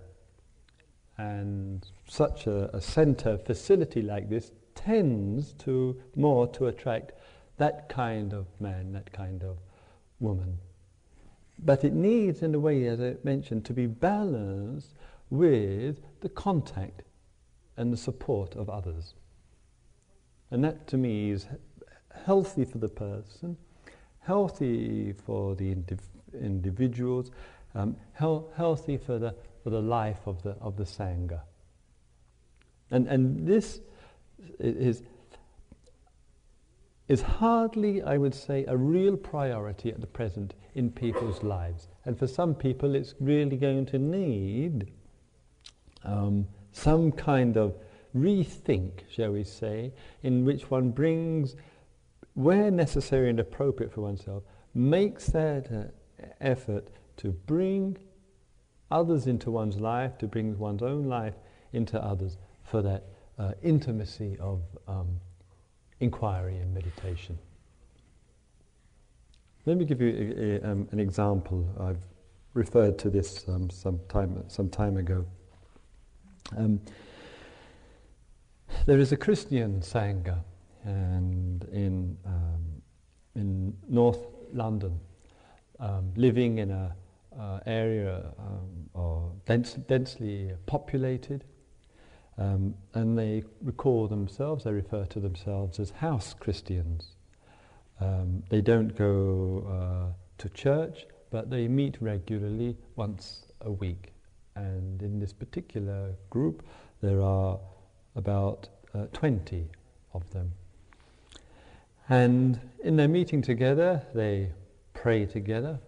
And 1.17 1.86
such 2.08 2.48
a, 2.48 2.75
a 2.75 2.81
center, 2.81 3.38
facility 3.38 4.01
like 4.01 4.29
this 4.29 4.51
tends 4.75 5.53
to 5.53 6.00
more 6.15 6.48
to 6.48 6.67
attract 6.67 7.13
that 7.58 7.89
kind 7.89 8.34
of 8.34 8.48
man, 8.60 8.93
that 8.93 9.12
kind 9.12 9.43
of 9.43 9.58
woman. 10.20 10.58
But 11.63 11.84
it 11.84 11.93
needs, 11.93 12.41
in 12.41 12.55
a 12.55 12.60
way, 12.60 12.88
as 12.88 13.00
I 13.00 13.17
mentioned, 13.24 13.65
to 13.65 13.74
be 13.74 13.86
balanced 13.86 14.96
with 15.29 16.00
the 16.22 16.29
contact 16.29 17.03
and 17.77 17.93
the 17.93 17.98
support 17.98 18.55
of 18.55 18.70
others. 18.70 19.13
And 20.50 20.63
that 20.63 20.88
to 20.88 20.98
me 20.98 21.31
is 21.31 21.48
healthy 22.25 22.65
for 22.65 22.79
the 22.79 22.89
person, 22.89 23.58
healthy 24.21 25.13
for 25.13 25.55
the 25.55 25.75
indiv- 25.75 25.99
individuals, 26.39 27.31
um, 27.75 27.95
healthy 28.13 28.97
for 28.97 29.19
the, 29.19 29.35
for 29.63 29.69
the 29.69 29.81
life 29.81 30.19
of 30.25 30.41
the, 30.43 30.51
of 30.61 30.77
the 30.77 30.83
Sangha. 30.83 31.41
And, 32.91 33.07
and 33.07 33.47
this 33.47 33.81
is, 34.59 35.03
is 37.07 37.21
hardly, 37.21 38.01
I 38.01 38.17
would 38.17 38.35
say, 38.35 38.65
a 38.67 38.77
real 38.77 39.17
priority 39.17 39.89
at 39.91 40.01
the 40.01 40.07
present 40.07 40.53
in 40.75 40.91
people's 40.91 41.43
lives. 41.43 41.87
And 42.05 42.17
for 42.17 42.27
some 42.27 42.55
people, 42.55 42.95
it's 42.95 43.15
really 43.19 43.57
going 43.57 43.85
to 43.87 43.97
need 43.99 44.91
um, 46.03 46.47
some 46.71 47.11
kind 47.11 47.57
of 47.57 47.75
rethink, 48.15 48.91
shall 49.09 49.31
we 49.31 49.43
say, 49.43 49.93
in 50.23 50.45
which 50.45 50.69
one 50.69 50.91
brings, 50.91 51.55
where 52.33 52.71
necessary 52.71 53.29
and 53.29 53.39
appropriate 53.39 53.91
for 53.91 54.01
oneself, 54.01 54.43
makes 54.73 55.27
that 55.27 55.71
uh, 55.71 56.25
effort 56.39 56.88
to 57.17 57.29
bring 57.29 57.97
others 58.89 59.27
into 59.27 59.51
one's 59.51 59.77
life, 59.77 60.17
to 60.17 60.27
bring 60.27 60.57
one's 60.57 60.81
own 60.81 61.05
life 61.05 61.35
into 61.73 62.01
others 62.03 62.38
for 62.63 62.81
that 62.81 63.05
uh, 63.38 63.53
intimacy 63.63 64.38
of 64.39 64.61
um, 64.88 65.19
inquiry 66.00 66.57
and 66.57 66.73
meditation. 66.73 67.38
Let 69.65 69.77
me 69.77 69.85
give 69.85 70.01
you 70.01 70.59
a, 70.61 70.65
a, 70.65 70.71
um, 70.71 70.88
an 70.91 71.00
example. 71.00 71.67
I've 71.79 72.03
referred 72.53 72.97
to 73.00 73.09
this 73.09 73.47
um, 73.47 73.69
some, 73.69 74.00
time, 74.09 74.43
some 74.47 74.69
time 74.69 74.97
ago. 74.97 75.25
Um, 76.57 76.81
there 78.85 78.97
is 78.97 79.11
a 79.11 79.17
Christian 79.17 79.79
Sangha 79.81 80.39
and 80.83 81.63
in, 81.71 82.17
um, 82.25 82.63
in 83.35 83.75
North 83.88 84.25
London, 84.53 85.00
um, 85.79 86.11
living 86.15 86.59
in 86.59 86.71
an 86.71 86.91
uh, 87.39 87.59
area 87.65 88.33
or 88.93 89.31
dense, 89.45 89.73
densely 89.73 90.51
populated, 90.65 91.43
um, 92.38 92.73
and 92.93 93.17
they 93.17 93.43
recall 93.61 94.07
themselves, 94.07 94.63
they 94.63 94.71
refer 94.71 95.05
to 95.05 95.19
themselves 95.19 95.79
as 95.79 95.91
house 95.91 96.33
Christians. 96.33 97.15
Um, 98.00 98.43
they 98.50 98.61
don't 98.61 98.95
go 98.97 99.67
uh, 99.69 100.13
to 100.39 100.50
church, 100.50 101.05
but 101.29 101.50
they 101.50 101.67
meet 101.67 101.97
regularly 102.01 102.77
once 102.95 103.45
a 103.61 103.71
week. 103.71 104.13
And 104.55 105.01
in 105.01 105.19
this 105.19 105.33
particular 105.33 106.15
group, 106.29 106.63
there 107.01 107.21
are 107.21 107.59
about 108.15 108.67
uh, 108.93 109.05
20 109.13 109.69
of 110.13 110.29
them. 110.31 110.51
And 112.11 112.59
in 112.83 112.97
their 112.97 113.07
meeting 113.07 113.41
together, 113.41 114.05
they 114.13 114.51
pray 114.93 115.25
together. 115.25 115.79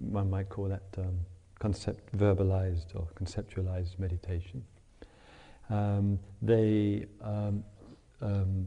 One 0.00 0.28
might 0.28 0.50
call 0.50 0.68
that 0.68 0.82
um, 0.98 1.18
concept 1.58 2.14
verbalized 2.14 2.94
or 2.94 3.08
conceptualized 3.18 3.98
meditation. 3.98 4.62
Um, 5.70 6.18
they 6.42 7.06
um, 7.22 7.64
um, 8.20 8.66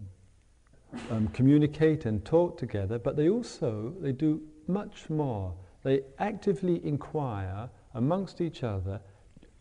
um, 1.12 1.28
communicate 1.28 2.06
and 2.06 2.26
talk 2.26 2.58
together, 2.58 2.98
but 2.98 3.16
they 3.16 3.30
also 3.30 3.94
they 4.02 4.14
do 4.14 4.42
much 4.68 5.12
more. 5.12 5.54
they 5.84 6.02
actively 6.18 6.84
inquire 6.84 7.70
amongst 7.94 8.42
each 8.42 8.64
other 8.64 9.00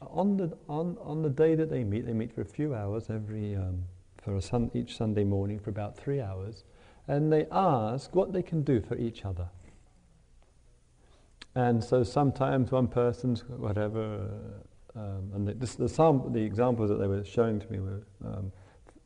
on 0.01 0.39
the, 0.39 0.57
on, 0.67 0.97
on 1.03 1.21
the 1.21 1.29
day 1.29 1.55
that 1.55 1.69
they 1.69 1.85
meet. 1.85 2.07
They 2.07 2.15
meet 2.15 2.33
for 2.35 2.41
a 2.41 2.47
few 2.47 2.75
hours 2.75 3.11
every, 3.11 3.55
um, 3.55 3.85
for 4.27 4.41
sun, 4.41 4.73
each 4.75 4.97
Sunday 4.97 5.23
morning 5.23 5.61
for 5.61 5.71
about 5.71 5.97
three 5.97 6.21
hours, 6.21 6.65
and 7.07 7.33
they 7.33 7.47
ask 7.53 8.13
what 8.15 8.33
they 8.33 8.43
can 8.43 8.63
do 8.63 8.81
for 8.81 8.97
each 8.97 9.25
other. 9.25 9.49
And 11.55 11.83
so 11.83 12.03
sometimes 12.03 12.73
one 12.73 12.89
person's 12.89 13.45
whatever, 13.49 14.29
um, 14.97 15.31
and 15.33 15.47
the, 15.47 15.55
the, 15.55 15.67
the, 15.87 16.31
the, 16.33 16.43
examples 16.43 16.91
that 16.91 16.97
they 16.97 17.07
were 17.07 17.25
showing 17.25 17.61
to 17.61 17.73
me 17.73 17.79
were 17.79 18.03
um, 18.25 18.51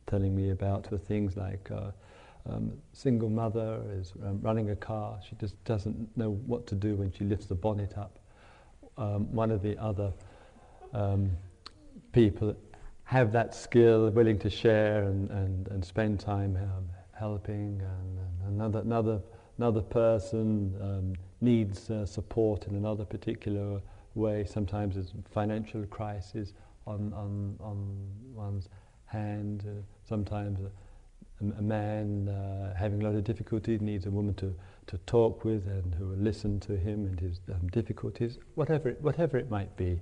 telling 0.06 0.34
me 0.34 0.50
about 0.50 0.90
were 0.90 0.96
things 0.96 1.36
like 1.36 1.70
uh, 1.70 1.90
um, 2.48 2.72
single 2.94 3.28
mother 3.28 3.82
is 3.92 4.14
um, 4.24 4.40
running 4.40 4.70
a 4.70 4.76
car. 4.76 5.20
She 5.28 5.36
just 5.36 5.62
doesn't 5.64 6.16
know 6.16 6.30
what 6.46 6.66
to 6.68 6.74
do 6.74 6.96
when 6.96 7.12
she 7.12 7.24
lifts 7.24 7.44
the 7.44 7.54
bonnet 7.54 7.98
up. 7.98 8.18
Um, 8.96 9.30
one 9.34 9.50
of 9.50 9.60
the 9.60 9.76
other 9.78 10.14
um, 10.94 11.30
people 12.12 12.56
have 13.10 13.32
that 13.32 13.52
skill, 13.52 14.08
willing 14.10 14.38
to 14.38 14.48
share 14.48 15.02
and, 15.02 15.28
and, 15.30 15.66
and 15.66 15.84
spend 15.84 16.20
time 16.20 16.54
um, 16.54 16.88
helping, 17.10 17.82
and, 17.82 18.18
and, 18.46 18.54
another, 18.54 18.78
another, 18.78 19.20
another 19.58 19.80
person 19.80 20.72
um, 20.80 21.14
needs 21.40 21.90
uh, 21.90 22.06
support 22.06 22.68
in 22.68 22.76
another 22.76 23.04
particular 23.04 23.80
way. 24.14 24.44
Sometimes 24.44 24.96
it's 24.96 25.10
financial 25.28 25.84
crisis 25.86 26.52
on, 26.86 27.12
on, 27.12 27.56
on 27.58 27.98
one's 28.32 28.68
hand, 29.06 29.64
uh, 29.66 29.82
sometimes 30.08 30.60
a 31.40 31.62
man 31.62 32.28
uh, 32.28 32.76
having 32.76 33.02
a 33.02 33.04
lot 33.04 33.16
of 33.16 33.24
difficulty 33.24 33.76
needs 33.78 34.06
a 34.06 34.10
woman 34.10 34.34
to, 34.34 34.54
to 34.86 34.98
talk 34.98 35.44
with 35.44 35.66
and 35.66 35.96
who 35.96 36.10
will 36.10 36.16
listen 36.16 36.60
to 36.60 36.76
him 36.76 37.06
and 37.06 37.18
his 37.18 37.40
um, 37.52 37.66
difficulties, 37.72 38.38
whatever 38.54 38.90
it, 38.90 39.02
whatever 39.02 39.36
it 39.36 39.50
might 39.50 39.76
be. 39.76 40.00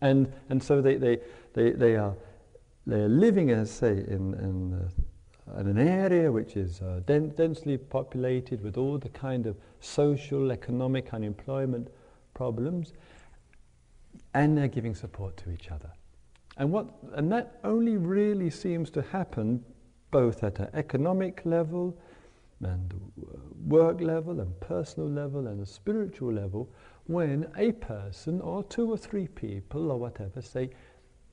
And, 0.00 0.32
and 0.48 0.62
so 0.62 0.80
they, 0.80 0.96
they, 0.96 1.18
they, 1.54 1.70
they, 1.70 1.96
are, 1.96 2.14
they 2.86 3.00
are 3.00 3.08
living, 3.08 3.50
as 3.50 3.70
I 3.70 3.72
say, 3.72 3.92
in, 3.92 4.34
in, 4.34 4.90
uh, 5.54 5.60
in 5.60 5.66
an 5.66 5.78
area 5.78 6.30
which 6.30 6.56
is 6.56 6.80
uh, 6.82 7.00
den- 7.06 7.30
densely 7.30 7.76
populated 7.76 8.62
with 8.62 8.76
all 8.76 8.98
the 8.98 9.08
kind 9.08 9.46
of 9.46 9.56
social, 9.80 10.52
economic, 10.52 11.12
unemployment 11.12 11.88
problems, 12.34 12.92
and 14.34 14.56
they're 14.56 14.68
giving 14.68 14.94
support 14.94 15.36
to 15.38 15.50
each 15.50 15.70
other. 15.70 15.90
And, 16.58 16.70
what, 16.72 16.86
and 17.14 17.30
that 17.32 17.58
only 17.64 17.96
really 17.96 18.50
seems 18.50 18.90
to 18.90 19.02
happen 19.02 19.64
both 20.10 20.42
at 20.42 20.58
an 20.58 20.68
economic 20.74 21.42
level 21.44 21.96
and 22.60 22.92
work 23.66 24.00
level 24.00 24.40
and 24.40 24.58
personal 24.60 25.08
level 25.08 25.46
and 25.46 25.60
a 25.60 25.66
spiritual 25.66 26.32
level 26.32 26.68
when 27.08 27.50
a 27.56 27.72
person 27.72 28.40
or 28.40 28.62
two 28.64 28.90
or 28.90 28.96
three 28.96 29.26
people 29.26 29.90
or 29.90 29.98
whatever 29.98 30.40
say, 30.40 30.70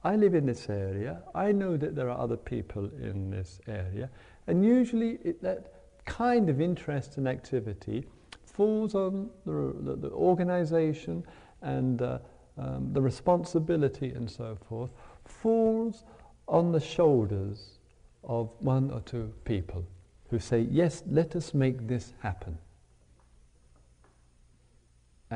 I 0.03 0.15
live 0.15 0.33
in 0.33 0.45
this 0.45 0.69
area, 0.69 1.21
I 1.33 1.51
know 1.51 1.77
that 1.77 1.95
there 1.95 2.09
are 2.09 2.19
other 2.19 2.37
people 2.37 2.85
in 2.99 3.29
this 3.29 3.59
area, 3.67 4.09
and 4.47 4.63
usually 4.63 5.19
it, 5.23 5.41
that 5.43 5.73
kind 6.05 6.49
of 6.49 6.61
interest 6.61 7.17
and 7.17 7.27
activity 7.27 8.05
falls 8.45 8.95
on 8.95 9.29
the, 9.45 9.75
the, 9.81 9.95
the 9.95 10.11
organization 10.11 11.25
and 11.61 12.01
uh, 12.01 12.19
um, 12.57 12.93
the 12.93 13.01
responsibility 13.01 14.11
and 14.11 14.29
so 14.29 14.57
forth, 14.69 14.91
falls 15.25 16.05
on 16.47 16.71
the 16.71 16.79
shoulders 16.79 17.79
of 18.23 18.49
one 18.59 18.91
or 18.91 19.01
two 19.01 19.33
people 19.43 19.85
who 20.29 20.39
say, 20.39 20.61
Yes, 20.71 21.03
let 21.07 21.35
us 21.35 21.53
make 21.53 21.87
this 21.87 22.13
happen. 22.19 22.57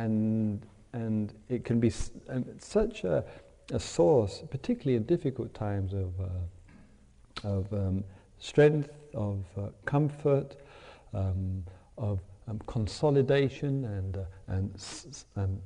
And, 0.04 0.66
and 0.94 1.34
it 1.50 1.66
can 1.66 1.80
be 1.80 1.88
s- 1.88 2.12
such 2.60 3.04
a, 3.04 3.24
a 3.72 3.80
source, 3.80 4.44
particularly 4.50 4.96
in 4.96 5.04
difficult 5.04 5.54
times, 5.54 5.94
of, 5.94 6.12
uh, 6.22 7.48
of 7.48 7.74
um, 7.74 8.04
strength, 8.40 8.90
of 9.14 9.44
uh, 9.58 9.68
comfort, 9.86 10.56
um, 11.14 11.64
of 11.98 12.20
um, 12.48 12.60
consolidation, 12.66 13.86
and, 13.86 14.18
uh, 14.18 14.24
and, 14.48 14.72
s- 14.76 15.26
um, 15.36 15.60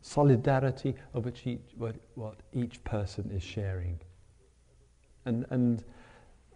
solidarity 0.00 0.94
of 1.14 1.24
which 1.24 1.46
each, 1.46 1.60
what, 1.76 1.96
what 2.14 2.36
each 2.52 2.82
person 2.84 3.30
is 3.34 3.42
sharing. 3.42 3.98
And, 5.26 5.44
and 5.50 5.84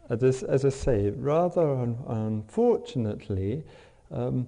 as, 0.09 0.43
as 0.45 0.65
I 0.65 0.71
say, 0.71 1.11
rather 1.11 1.69
un- 1.85 1.99
unfortunately, 2.07 3.65
um, 4.11 4.47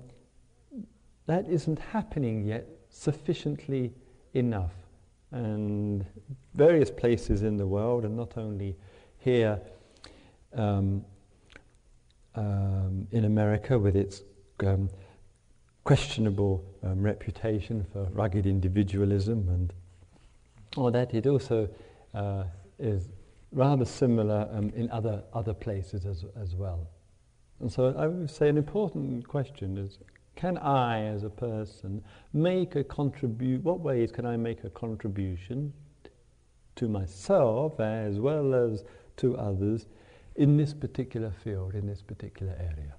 that 1.31 1.49
isn't 1.49 1.79
happening 1.79 2.45
yet 2.45 2.67
sufficiently 2.89 3.93
enough. 4.35 4.73
And 5.31 6.05
various 6.55 6.91
places 6.91 7.43
in 7.43 7.57
the 7.57 7.67
world, 7.67 8.05
and 8.05 8.17
not 8.17 8.37
only 8.37 8.77
here 9.19 9.61
um, 10.55 11.05
um, 12.35 13.07
in 13.13 13.27
America 13.27 13.79
with 13.79 13.95
its 13.95 14.23
um, 14.67 14.91
questionable 15.85 16.65
um, 16.83 17.01
reputation 17.01 17.87
for 17.93 18.09
rugged 18.13 18.45
individualism, 18.45 19.49
and 19.49 19.73
all 20.77 20.91
that, 20.91 21.15
it 21.15 21.29
also 21.29 21.69
uh, 22.13 22.43
is 22.81 23.09
rather 23.53 23.85
similar 23.85 24.49
um, 24.53 24.73
in 24.75 24.91
other, 24.91 25.23
other 25.33 25.55
places 25.55 26.07
as, 26.07 26.25
as 26.41 26.57
well. 26.57 26.89
And 27.61 27.71
so 27.71 27.95
I 27.97 28.09
would 28.09 28.31
say 28.31 28.49
an 28.49 28.57
important 28.57 29.29
question 29.29 29.79
is 29.79 29.99
can 30.41 30.57
I, 30.57 31.03
as 31.03 31.23
a 31.23 31.29
person, 31.29 32.03
make 32.33 32.75
a 32.75 32.83
contribution? 32.83 33.63
What 33.63 33.81
ways 33.81 34.11
can 34.11 34.25
I 34.25 34.39
make 34.39 34.65
a 34.65 34.71
contribution 34.71 35.75
to 36.77 36.89
myself 36.89 37.79
as 37.79 38.19
well 38.19 38.55
as 38.55 38.83
to 39.19 39.37
others 39.37 39.85
in 40.37 40.57
this 40.57 40.73
particular 40.73 41.31
field, 41.31 41.75
in 41.75 41.87
this 41.87 42.01
particular 42.01 42.55
area? 42.59 42.95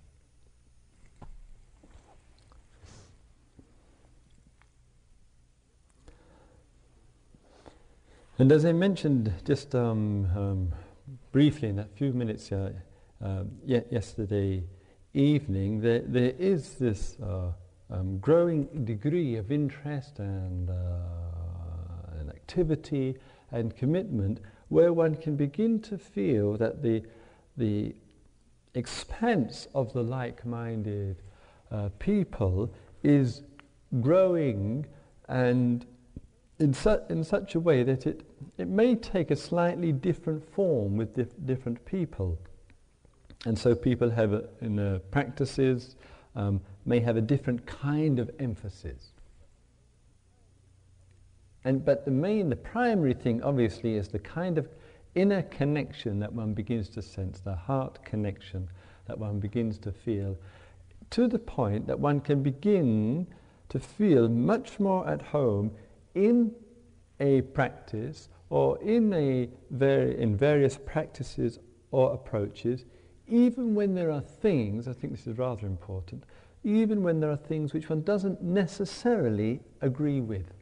And 8.37 8.51
as 8.51 8.65
I 8.65 8.71
mentioned 8.71 9.33
just 9.45 9.73
um, 9.73 10.25
um, 10.37 10.71
briefly 11.31 11.69
in 11.69 11.75
that 11.77 11.97
few 11.97 12.13
minutes 12.13 12.51
uh, 12.51 12.73
uh, 13.23 13.45
yesterday 13.65 14.63
evening, 15.13 15.81
there, 15.81 16.01
there 16.05 16.33
is 16.37 16.75
this 16.75 17.17
uh, 17.21 17.51
um, 17.89 18.17
growing 18.19 18.85
degree 18.85 19.35
of 19.35 19.51
interest 19.51 20.19
and, 20.19 20.69
uh, 20.69 20.73
and 22.19 22.29
activity 22.29 23.17
and 23.51 23.75
commitment 23.75 24.39
where 24.69 24.93
one 24.93 25.15
can 25.15 25.35
begin 25.35 25.79
to 25.81 25.97
feel 25.97 26.55
that 26.57 26.81
the, 26.81 27.03
the 27.57 27.93
expanse 28.73 29.67
of 29.75 29.91
the 29.91 30.01
like-minded 30.01 31.21
uh, 31.71 31.89
people 31.99 32.73
is 33.03 33.43
growing 33.99 34.85
and 35.27 35.85
in, 36.59 36.73
su- 36.73 37.01
in 37.09 37.23
such 37.23 37.55
a 37.55 37.59
way 37.59 37.83
that 37.83 38.05
it, 38.05 38.21
it 38.57 38.67
may 38.67 38.95
take 38.95 39.31
a 39.31 39.35
slightly 39.35 39.91
different 39.91 40.47
form 40.53 40.95
with 40.95 41.15
dif- 41.15 41.45
different 41.45 41.83
people. 41.85 42.39
And 43.45 43.57
so 43.57 43.73
people 43.73 44.09
have, 44.09 44.33
a, 44.33 44.45
in 44.61 44.77
uh, 44.77 44.99
practices, 45.09 45.95
um, 46.35 46.61
may 46.85 46.99
have 46.99 47.17
a 47.17 47.21
different 47.21 47.65
kind 47.65 48.19
of 48.19 48.29
emphasis. 48.39 49.11
And, 51.63 51.83
but 51.83 52.05
the 52.05 52.11
main, 52.11 52.49
the 52.49 52.55
primary 52.55 53.13
thing, 53.13 53.43
obviously, 53.43 53.95
is 53.95 54.07
the 54.07 54.19
kind 54.19 54.57
of 54.57 54.67
inner 55.15 55.41
connection 55.43 56.19
that 56.19 56.31
one 56.31 56.53
begins 56.53 56.89
to 56.89 57.01
sense, 57.01 57.39
the 57.39 57.55
heart 57.55 58.03
connection 58.03 58.67
that 59.07 59.17
one 59.17 59.39
begins 59.39 59.77
to 59.79 59.91
feel, 59.91 60.37
to 61.09 61.27
the 61.27 61.39
point 61.39 61.87
that 61.87 61.99
one 61.99 62.21
can 62.21 62.41
begin 62.41 63.27
to 63.69 63.79
feel 63.79 64.29
much 64.29 64.79
more 64.79 65.07
at 65.07 65.21
home 65.21 65.71
in 66.15 66.53
a 67.19 67.41
practice 67.41 68.29
or 68.49 68.81
in, 68.81 69.13
a 69.13 69.49
ver- 69.69 70.11
in 70.11 70.35
various 70.35 70.77
practices 70.77 71.59
or 71.91 72.13
approaches, 72.13 72.85
even 73.31 73.73
when 73.73 73.95
there 73.95 74.11
are 74.11 74.21
things, 74.21 74.87
I 74.87 74.93
think 74.93 75.13
this 75.13 75.25
is 75.25 75.37
rather 75.37 75.65
important, 75.65 76.25
even 76.63 77.01
when 77.01 77.19
there 77.19 77.31
are 77.31 77.37
things 77.37 77.73
which 77.73 77.89
one 77.89 78.01
doesn't 78.01 78.41
necessarily 78.43 79.61
agree 79.79 80.19
with. 80.19 80.53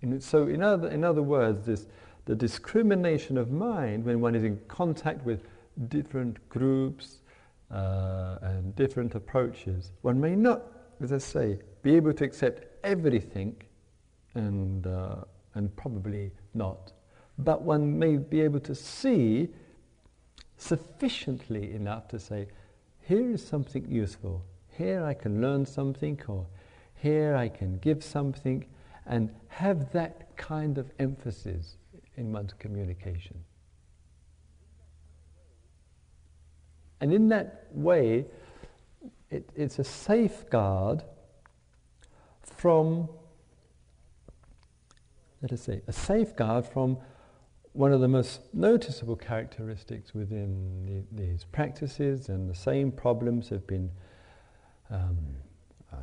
And 0.00 0.22
so, 0.22 0.46
in 0.46 0.62
other, 0.62 0.88
in 0.88 1.02
other 1.02 1.22
words, 1.22 1.66
this, 1.66 1.86
the 2.26 2.36
discrimination 2.36 3.36
of 3.36 3.50
mind 3.50 4.04
when 4.04 4.20
one 4.20 4.34
is 4.34 4.44
in 4.44 4.60
contact 4.68 5.24
with 5.24 5.44
different 5.88 6.48
groups 6.48 7.18
uh, 7.70 8.38
and 8.42 8.76
different 8.76 9.14
approaches, 9.14 9.90
one 10.02 10.20
may 10.20 10.36
not, 10.36 10.62
as 11.02 11.12
I 11.12 11.18
say, 11.18 11.58
be 11.82 11.96
able 11.96 12.12
to 12.12 12.24
accept 12.24 12.64
everything 12.84 13.56
and, 14.34 14.86
uh, 14.86 15.16
and 15.54 15.74
probably 15.74 16.30
not. 16.54 16.92
But 17.38 17.62
one 17.62 17.98
may 17.98 18.18
be 18.18 18.40
able 18.40 18.60
to 18.60 18.74
see 18.74 19.48
sufficiently 20.64 21.72
enough 21.74 22.08
to 22.08 22.18
say, 22.18 22.46
here 23.02 23.30
is 23.30 23.46
something 23.46 23.86
useful. 23.86 24.42
Here 24.78 25.04
I 25.04 25.12
can 25.12 25.42
learn 25.42 25.66
something, 25.66 26.18
or 26.26 26.46
here 26.94 27.36
I 27.36 27.48
can 27.48 27.78
give 27.78 28.02
something 28.02 28.64
and 29.06 29.30
have 29.48 29.92
that 29.92 30.34
kind 30.36 30.78
of 30.78 30.90
emphasis 30.98 31.76
in 32.16 32.32
one's 32.32 32.54
communication. 32.54 33.44
And 37.00 37.12
in 37.12 37.28
that 37.28 37.66
way, 37.72 38.24
it, 39.30 39.50
it's 39.54 39.78
a 39.78 39.84
safeguard 39.84 41.02
from, 42.42 43.08
let 45.42 45.52
us 45.52 45.60
say, 45.60 45.82
a 45.86 45.92
safeguard 45.92 46.64
from 46.64 46.96
one 47.74 47.92
of 47.92 48.00
the 48.00 48.08
most 48.08 48.40
noticeable 48.54 49.16
characteristics 49.16 50.14
within 50.14 51.04
the, 51.10 51.22
these 51.22 51.44
practices, 51.44 52.28
and 52.28 52.48
the 52.48 52.54
same 52.54 52.92
problems 52.92 53.48
have 53.48 53.66
been 53.66 53.90
um, 54.90 55.18
uh, 55.92 55.96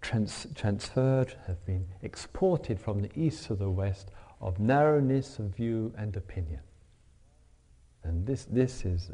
trans- 0.00 0.46
transferred, 0.54 1.36
have 1.46 1.62
been 1.66 1.86
exported 2.00 2.80
from 2.80 3.02
the 3.02 3.10
east 3.14 3.46
to 3.46 3.54
the 3.54 3.68
west, 3.68 4.10
of 4.40 4.58
narrowness 4.58 5.38
of 5.38 5.54
view 5.54 5.92
and 5.98 6.16
opinion. 6.16 6.60
And 8.04 8.26
this, 8.26 8.46
this 8.46 8.86
is, 8.86 9.10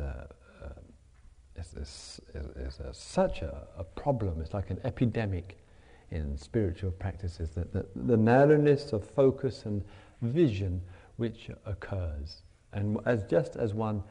is, 1.56 1.74
is, 1.74 2.20
is, 2.34 2.80
is 2.80 2.96
such 2.96 3.42
a, 3.42 3.66
a, 3.76 3.82
problem, 3.82 4.40
it's 4.40 4.54
like 4.54 4.70
an 4.70 4.80
epidemic 4.84 5.58
in 6.12 6.38
spiritual 6.38 6.92
practices, 6.92 7.50
that, 7.50 7.72
that 7.72 7.86
the 8.06 8.16
narrowness 8.16 8.92
of 8.92 9.04
focus 9.04 9.64
and 9.66 9.84
vision 10.22 10.80
which 11.18 11.50
occurs. 11.66 12.42
And 12.72 12.98
as 13.04 13.24
just 13.24 13.56
as 13.56 13.74
one, 13.74 14.02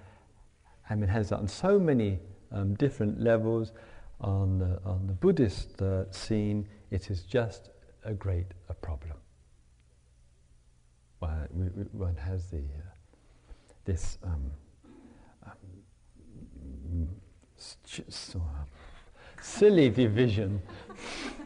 I 0.90 0.96
mean, 0.96 1.10
has 1.10 1.32
on 1.32 1.48
so 1.48 1.80
many 1.80 2.20
um, 2.52 2.76
different 2.76 3.20
levels 3.20 3.72
on 4.22 4.60
the, 4.60 4.80
on 4.86 5.08
the 5.08 5.14
Buddhist 5.14 5.82
uh, 5.82 6.12
scene, 6.12 6.68
it 6.92 7.10
is 7.10 7.24
just 7.24 7.70
a 8.04 8.14
great 8.14 8.48
a 8.70 8.74
problem. 8.74 9.18
One, 11.20 11.90
one 11.94 12.16
has 12.16 12.46
the, 12.48 12.58
uh, 12.58 13.52
this 13.86 14.18
um, 14.24 14.52
um, 15.46 17.10
silly 19.42 19.90
division 19.90 20.62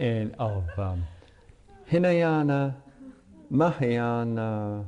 in, 0.00 0.34
of 0.38 0.64
um, 0.78 1.06
Hinayana, 1.84 2.74
Mahayana, 3.50 4.84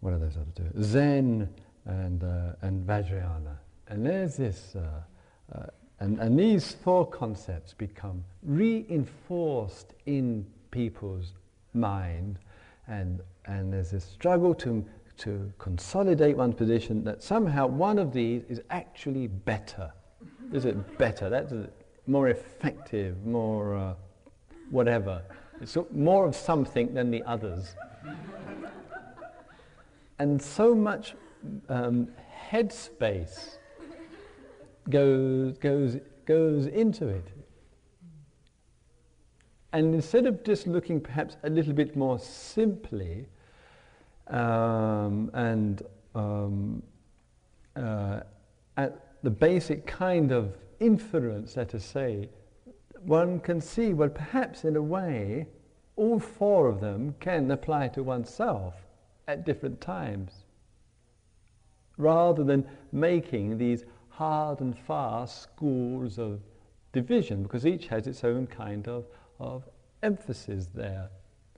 what 0.00 0.12
are 0.12 0.18
those 0.18 0.36
other 0.36 0.50
two? 0.56 0.82
Zen 0.82 1.48
and, 1.86 2.24
uh, 2.24 2.52
and 2.62 2.84
Vajrayana. 2.86 3.56
And 3.88 4.04
there's 4.04 4.36
this, 4.36 4.74
uh, 4.74 5.56
uh, 5.56 5.66
and, 6.00 6.18
and 6.18 6.38
these 6.38 6.72
four 6.72 7.06
concepts 7.06 7.74
become 7.74 8.24
reinforced 8.42 9.94
in 10.06 10.44
people's 10.72 11.34
mind, 11.72 12.40
and, 12.88 13.20
and 13.46 13.72
there's 13.72 13.92
this 13.92 14.04
struggle 14.04 14.52
to, 14.54 14.84
to 15.18 15.52
consolidate 15.58 16.36
one's 16.36 16.56
position 16.56 17.04
that 17.04 17.22
somehow 17.22 17.68
one 17.68 18.00
of 18.00 18.12
these 18.12 18.42
is 18.48 18.60
actually 18.70 19.28
better. 19.28 19.92
Is 20.52 20.64
it 20.64 20.98
better? 20.98 21.30
That's 21.30 21.52
more 22.06 22.28
effective, 22.28 23.24
more 23.24 23.76
uh, 23.76 23.94
whatever. 24.74 25.22
It's 25.60 25.78
more 25.92 26.26
of 26.26 26.34
something 26.34 26.92
than 26.92 27.10
the 27.12 27.22
others. 27.22 27.76
and 30.18 30.42
so 30.42 30.74
much 30.74 31.14
um, 31.68 32.08
headspace 32.50 33.58
goes, 34.90 35.56
goes, 35.58 35.96
goes 36.26 36.66
into 36.66 37.06
it. 37.06 37.28
And 39.72 39.94
instead 39.94 40.26
of 40.26 40.44
just 40.44 40.66
looking 40.66 41.00
perhaps 41.00 41.36
a 41.44 41.50
little 41.50 41.72
bit 41.72 41.96
more 41.96 42.18
simply 42.18 43.26
um, 44.26 45.30
and 45.34 45.82
um, 46.14 46.82
uh, 47.76 48.20
at 48.76 49.22
the 49.22 49.30
basic 49.30 49.86
kind 49.86 50.32
of 50.32 50.56
inference, 50.80 51.56
let 51.56 51.74
us 51.74 51.84
say, 51.84 52.28
one 53.06 53.40
can 53.40 53.60
see, 53.60 53.92
well, 53.92 54.08
perhaps 54.08 54.64
in 54.64 54.76
a 54.76 54.82
way, 54.82 55.46
all 55.96 56.18
four 56.18 56.68
of 56.68 56.80
them 56.80 57.14
can 57.20 57.50
apply 57.50 57.88
to 57.88 58.02
oneself 58.02 58.74
at 59.28 59.44
different 59.44 59.80
times, 59.80 60.44
rather 61.96 62.44
than 62.44 62.66
making 62.92 63.58
these 63.58 63.84
hard 64.08 64.60
and 64.60 64.76
fast 64.78 65.42
schools 65.42 66.18
of 66.18 66.40
division, 66.92 67.42
because 67.42 67.66
each 67.66 67.86
has 67.88 68.06
its 68.06 68.24
own 68.24 68.46
kind 68.46 68.88
of, 68.88 69.06
of 69.38 69.68
emphasis 70.02 70.68
there. 70.74 71.08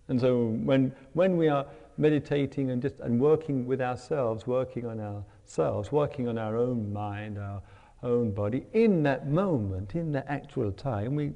And 0.09 0.21
so 0.21 0.47
when, 0.47 0.95
when 1.15 1.37
we 1.37 1.49
are 1.49 1.67
meditating 1.99 2.71
and 2.71 2.81
just 2.81 3.01
and 3.01 3.21
working 3.21 3.67
with 3.67 3.81
ourselves, 3.81 4.47
working 4.47 4.87
on 4.87 5.01
ourselves, 5.01 5.91
working 5.91 6.29
on 6.29 6.39
our 6.39 6.57
own 6.57 6.93
mind, 6.93 7.39
our 7.39 7.61
own 8.03 8.33
body, 8.33 8.67
in 8.73 9.03
that 9.05 9.27
moment, 9.29 9.95
in 9.95 10.13
the 10.13 10.31
actual 10.31 10.73
time, 10.73 11.15
we 11.15 11.33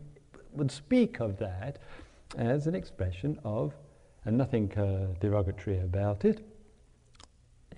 would 0.52 0.70
speak 0.70 1.20
of 1.20 1.38
that 1.38 1.78
as 2.36 2.66
an 2.66 2.74
expression 2.74 3.38
of, 3.44 3.74
and 4.24 4.36
nothing 4.36 4.70
uh, 4.78 5.06
derogatory 5.20 5.78
about 5.78 6.24
it, 6.24 6.44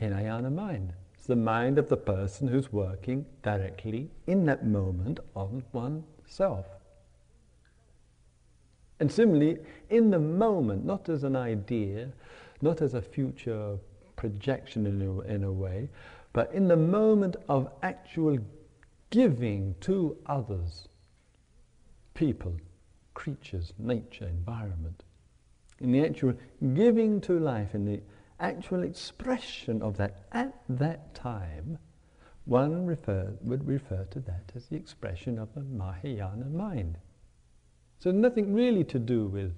Hinayana 0.00 0.50
mind. 0.50 0.92
It's 1.14 1.26
the 1.26 1.36
mind 1.36 1.78
of 1.78 1.88
the 1.88 1.96
person 1.96 2.48
who's 2.48 2.72
working 2.72 3.24
directly 3.42 4.10
in 4.26 4.44
that 4.46 4.66
moment 4.66 5.20
on 5.36 5.62
oneself. 5.72 6.66
And 8.98 9.10
similarly, 9.10 9.58
in 9.90 10.10
the 10.10 10.18
moment, 10.18 10.84
not 10.84 11.08
as 11.08 11.22
an 11.22 11.36
idea, 11.36 12.12
not 12.60 12.82
as 12.82 12.94
a 12.94 13.02
future 13.02 13.78
projection 14.16 14.86
in 14.86 15.02
a, 15.02 15.20
in 15.20 15.44
a 15.44 15.52
way, 15.52 15.88
but 16.32 16.52
in 16.52 16.68
the 16.68 16.76
moment 16.76 17.36
of 17.48 17.68
actual 17.82 18.38
giving 19.12 19.74
to 19.82 20.16
others, 20.24 20.88
people, 22.14 22.56
creatures, 23.12 23.74
nature, 23.78 24.26
environment. 24.26 25.04
In 25.80 25.92
the 25.92 26.02
actual 26.02 26.34
giving 26.72 27.20
to 27.20 27.38
life, 27.38 27.74
in 27.74 27.84
the 27.84 28.00
actual 28.40 28.82
expression 28.82 29.82
of 29.82 29.98
that 29.98 30.22
at 30.32 30.54
that 30.70 31.14
time, 31.14 31.78
one 32.46 32.86
refer, 32.86 33.34
would 33.42 33.68
refer 33.68 34.04
to 34.10 34.20
that 34.20 34.50
as 34.56 34.66
the 34.66 34.76
expression 34.76 35.38
of 35.38 35.52
the 35.54 35.60
Mahayana 35.60 36.46
mind. 36.46 36.96
So 37.98 38.10
nothing 38.10 38.54
really 38.54 38.82
to 38.84 38.98
do 38.98 39.26
with, 39.26 39.52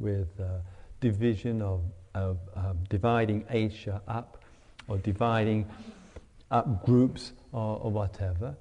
with 0.00 0.28
uh, 0.40 0.58
division 1.00 1.62
of, 1.62 1.82
of 2.14 2.38
um, 2.56 2.80
dividing 2.88 3.44
Asia 3.50 4.02
up 4.08 4.42
or 4.88 4.98
dividing 4.98 5.66
up 6.50 6.84
groups 6.84 7.32
or, 7.52 7.78
or 7.82 7.90
whatever. 7.92 8.56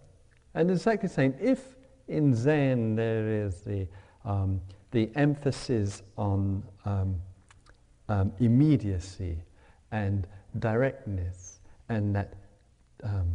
And 0.54 0.72
exactly 0.72 1.08
the 1.08 1.14
same, 1.14 1.36
if 1.40 1.76
in 2.08 2.34
Zen 2.34 2.96
there 2.96 3.28
is 3.28 3.62
the, 3.62 3.88
um, 4.26 4.62
the 4.92 5.10
emphasis 5.16 6.02
on 6.18 6.64
um, 6.86 7.16
um, 8.08 8.34
immediacy 8.40 9.38
and 9.92 10.28
directness 10.58 11.60
and 11.90 12.16
that 12.16 12.34
um, 13.04 13.32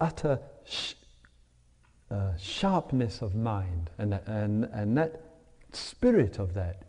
utter 0.00 0.38
sh- 0.64 0.94
uh, 2.10 2.36
sharpness 2.36 3.22
of 3.22 3.34
mind 3.34 3.90
and 3.98 4.12
that, 4.12 4.26
and, 4.26 4.64
and 4.72 4.96
that 4.96 5.20
spirit 5.72 6.38
of 6.38 6.54
that 6.54 6.84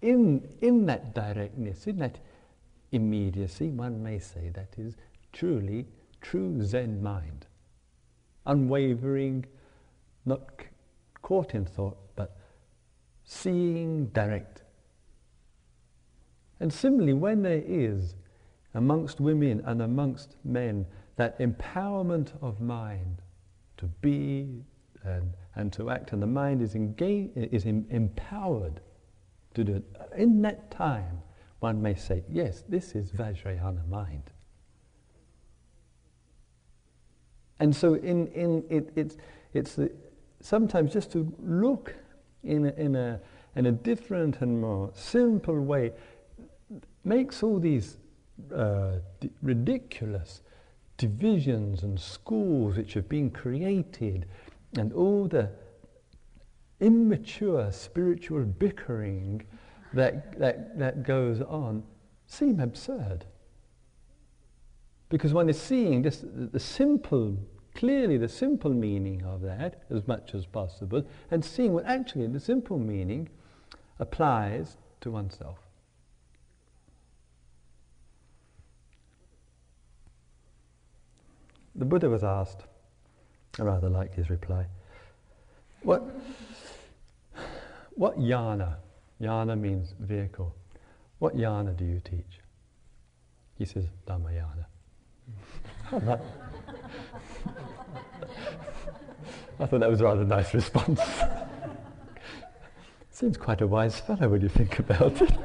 in, 0.00 0.48
in 0.60 0.86
that 0.86 1.14
directness, 1.14 1.86
in 1.86 1.98
that 1.98 2.18
immediacy, 2.90 3.68
one 3.68 4.02
may 4.02 4.18
say 4.18 4.50
that 4.54 4.74
is 4.76 4.96
truly 5.32 5.86
true 6.20 6.60
Zen 6.62 7.02
mind 7.02 7.46
unwavering, 8.46 9.46
not 10.24 10.40
caught 11.20 11.54
in 11.54 11.64
thought, 11.64 11.96
but 12.16 12.36
seeing 13.24 14.06
direct. 14.06 14.62
And 16.60 16.72
similarly, 16.72 17.12
when 17.12 17.42
there 17.42 17.62
is 17.64 18.14
amongst 18.74 19.20
women 19.20 19.62
and 19.66 19.82
amongst 19.82 20.36
men 20.44 20.86
that 21.16 21.38
empowerment 21.38 22.30
of 22.40 22.60
mind 22.60 23.20
to 23.76 23.86
be 24.00 24.64
and, 25.04 25.32
and 25.56 25.72
to 25.72 25.90
act, 25.90 26.12
and 26.12 26.22
the 26.22 26.26
mind 26.26 26.62
is, 26.62 26.74
engaged, 26.74 27.32
is 27.36 27.66
em- 27.66 27.86
empowered 27.90 28.80
to 29.54 29.64
do 29.64 29.74
it, 29.74 29.84
in 30.16 30.40
that 30.42 30.70
time, 30.70 31.20
one 31.60 31.80
may 31.82 31.94
say, 31.94 32.24
yes, 32.28 32.64
this 32.68 32.94
is 32.94 33.10
Vajrayana 33.12 33.86
mind. 33.88 34.31
And 37.62 37.76
so 37.76 37.94
in, 37.94 38.26
in 38.32 38.64
it, 38.68 38.90
it's, 38.96 39.16
it's 39.54 39.76
the, 39.76 39.92
sometimes 40.40 40.92
just 40.92 41.12
to 41.12 41.32
look 41.38 41.94
in 42.42 42.66
a, 42.66 42.72
in, 42.72 42.96
a, 42.96 43.20
in 43.54 43.66
a 43.66 43.70
different 43.70 44.40
and 44.40 44.60
more 44.60 44.90
simple 44.94 45.60
way 45.60 45.92
makes 47.04 47.40
all 47.40 47.60
these 47.60 47.98
uh, 48.52 48.94
d- 49.20 49.30
ridiculous 49.42 50.42
divisions 50.96 51.84
and 51.84 52.00
schools 52.00 52.78
which 52.78 52.94
have 52.94 53.08
been 53.08 53.30
created 53.30 54.26
and 54.76 54.92
all 54.92 55.28
the 55.28 55.48
immature 56.80 57.70
spiritual 57.70 58.42
bickering 58.42 59.40
that, 59.92 60.36
that, 60.36 60.76
that 60.80 61.04
goes 61.04 61.40
on 61.40 61.84
seem 62.26 62.58
absurd. 62.58 63.24
Because 65.10 65.32
one 65.32 65.48
is 65.48 65.60
seeing 65.60 66.02
just 66.02 66.24
the 66.24 66.58
simple, 66.58 67.36
clearly 67.74 68.16
the 68.16 68.28
simple 68.28 68.72
meaning 68.72 69.22
of 69.24 69.40
that 69.42 69.82
as 69.90 70.06
much 70.06 70.34
as 70.34 70.46
possible, 70.46 71.04
and 71.30 71.44
seeing 71.44 71.72
what 71.72 71.84
actually 71.86 72.26
the 72.26 72.40
simple 72.40 72.78
meaning 72.78 73.28
applies 73.98 74.76
to 75.00 75.10
oneself. 75.10 75.58
The 81.74 81.84
Buddha 81.84 82.10
was 82.10 82.22
asked, 82.22 82.64
I 83.58 83.62
rather 83.62 83.88
like 83.88 84.14
his 84.14 84.28
reply, 84.28 84.66
what, 85.82 86.02
what 87.94 88.18
yana, 88.18 88.76
yana 89.20 89.58
means 89.58 89.94
vehicle, 89.98 90.54
what 91.18 91.36
yana 91.36 91.76
do 91.76 91.84
you 91.84 92.00
teach? 92.04 92.40
He 93.56 93.64
says, 93.64 93.86
Dhammayana. 94.06 94.66
I 99.62 99.66
thought 99.66 99.78
that 99.78 99.90
was 99.90 100.00
a 100.00 100.04
rather 100.04 100.24
nice 100.24 100.52
response. 100.54 101.00
Seems 103.12 103.36
quite 103.36 103.60
a 103.60 103.66
wise 103.66 104.00
fellow 104.00 104.28
when 104.28 104.40
you 104.40 104.48
think 104.48 104.80
about 104.80 105.22
it. 105.22 105.30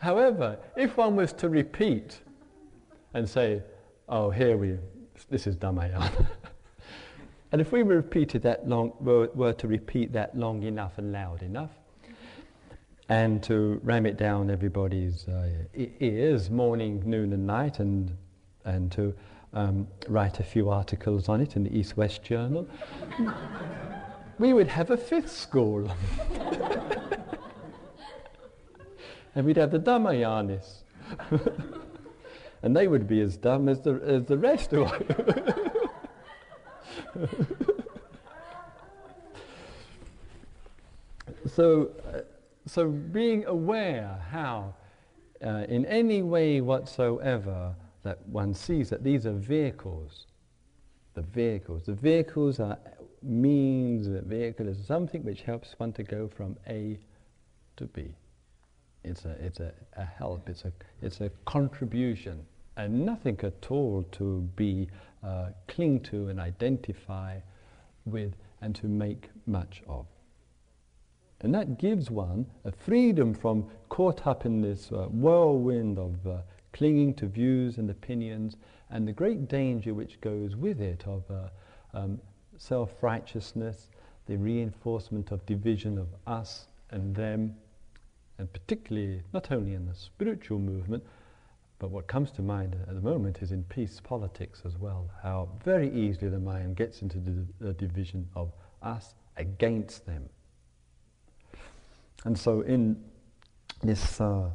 However, 0.00 0.58
if 0.76 0.96
one 0.96 1.14
was 1.14 1.32
to 1.34 1.48
repeat 1.48 2.18
and 3.14 3.28
say, 3.28 3.62
oh, 4.08 4.30
here 4.30 4.56
we, 4.56 4.78
this 5.30 5.46
is 5.46 5.54
Dhammayana. 5.54 6.26
and 7.52 7.60
if 7.60 7.70
we 7.70 7.84
repeated 7.84 8.42
that 8.42 8.68
long, 8.68 8.92
were, 8.98 9.30
were 9.32 9.52
to 9.52 9.68
repeat 9.68 10.12
that 10.12 10.36
long 10.36 10.64
enough 10.64 10.98
and 10.98 11.12
loud 11.12 11.44
enough, 11.44 11.70
and 13.08 13.44
to 13.44 13.80
ram 13.84 14.06
it 14.06 14.16
down 14.16 14.50
everybody's 14.50 15.28
uh, 15.28 15.48
ears 16.00 16.50
morning, 16.50 17.00
noon, 17.06 17.32
and 17.32 17.46
night, 17.46 17.78
and, 17.78 18.16
and 18.64 18.90
to 18.90 19.14
um, 19.52 19.86
write 20.08 20.40
a 20.40 20.44
few 20.44 20.70
articles 20.70 21.28
on 21.28 21.40
it 21.40 21.56
in 21.56 21.64
the 21.64 21.76
East 21.76 21.96
West 21.96 22.22
Journal, 22.22 22.68
we 24.38 24.52
would 24.52 24.68
have 24.68 24.90
a 24.90 24.96
fifth 24.96 25.30
school. 25.30 25.90
and 29.34 29.46
we'd 29.46 29.56
have 29.56 29.70
the 29.70 29.78
Dhammayanis 29.78 30.82
and 32.62 32.76
they 32.76 32.88
would 32.88 33.06
be 33.06 33.20
as 33.20 33.36
dumb 33.36 33.68
as 33.68 33.80
the, 33.80 34.00
as 34.04 34.24
the 34.24 34.36
rest 34.36 34.72
of 34.72 34.90
us. 34.90 35.02
so, 41.54 41.90
uh, 42.12 42.20
so 42.66 42.88
being 42.88 43.44
aware 43.46 44.18
how, 44.30 44.74
uh, 45.44 45.64
in 45.68 45.84
any 45.86 46.22
way 46.22 46.60
whatsoever, 46.60 47.74
that 48.06 48.26
one 48.28 48.54
sees 48.54 48.90
that 48.90 49.02
these 49.02 49.26
are 49.26 49.32
vehicles. 49.32 50.26
The 51.14 51.22
vehicles. 51.22 51.84
The 51.86 51.94
vehicles 51.94 52.60
are 52.60 52.78
means. 53.22 54.08
The 54.08 54.22
vehicle 54.22 54.68
is 54.68 54.78
something 54.86 55.24
which 55.24 55.42
helps 55.42 55.74
one 55.78 55.92
to 55.94 56.02
go 56.02 56.28
from 56.28 56.56
A 56.68 56.98
to 57.76 57.84
B. 57.86 58.14
It's 59.04 59.24
a, 59.24 59.30
it's 59.40 59.60
a, 59.60 59.72
a 59.96 60.04
help. 60.04 60.48
It's 60.48 60.64
a, 60.64 60.72
it's 61.00 61.20
a 61.20 61.30
contribution 61.44 62.44
and 62.76 63.06
nothing 63.06 63.38
at 63.42 63.70
all 63.70 64.04
to 64.12 64.40
be 64.56 64.88
uh, 65.22 65.48
cling 65.68 66.00
to 66.00 66.28
and 66.28 66.38
identify 66.38 67.38
with 68.04 68.34
and 68.60 68.74
to 68.76 68.86
make 68.86 69.30
much 69.46 69.82
of. 69.88 70.06
And 71.40 71.54
that 71.54 71.78
gives 71.78 72.10
one 72.10 72.46
a 72.64 72.72
freedom 72.72 73.34
from 73.34 73.66
caught 73.88 74.26
up 74.26 74.46
in 74.46 74.60
this 74.60 74.90
uh, 74.90 75.06
whirlwind 75.06 75.98
of 75.98 76.26
uh, 76.26 76.38
clinging 76.76 77.14
to 77.14 77.26
views 77.26 77.78
and 77.78 77.88
opinions 77.88 78.58
and 78.90 79.08
the 79.08 79.12
great 79.12 79.48
danger 79.48 79.94
which 79.94 80.20
goes 80.20 80.54
with 80.54 80.78
it 80.80 81.02
of 81.06 81.24
uh, 81.30 81.48
um, 81.94 82.20
self 82.58 83.02
righteousness, 83.02 83.88
the 84.26 84.36
reinforcement 84.36 85.30
of 85.30 85.44
division 85.46 85.96
of 85.96 86.08
us 86.26 86.66
and 86.90 87.14
them, 87.14 87.54
and 88.38 88.52
particularly 88.52 89.22
not 89.32 89.50
only 89.50 89.72
in 89.72 89.86
the 89.86 89.94
spiritual 89.94 90.58
movement, 90.58 91.02
but 91.78 91.90
what 91.90 92.06
comes 92.06 92.30
to 92.32 92.42
mind 92.42 92.76
at 92.88 92.94
the 92.94 93.00
moment 93.00 93.38
is 93.40 93.52
in 93.52 93.62
peace 93.64 93.98
politics 94.02 94.62
as 94.66 94.76
well, 94.76 95.10
how 95.22 95.48
very 95.64 95.90
easily 95.92 96.28
the 96.28 96.38
mind 96.38 96.76
gets 96.76 97.00
into 97.00 97.18
the, 97.18 97.46
the 97.58 97.72
division 97.72 98.28
of 98.34 98.52
us 98.82 99.14
against 99.38 100.04
them. 100.04 100.28
And 102.24 102.38
so, 102.38 102.60
in 102.62 103.02
this 103.82 104.20
uh, 104.20 104.50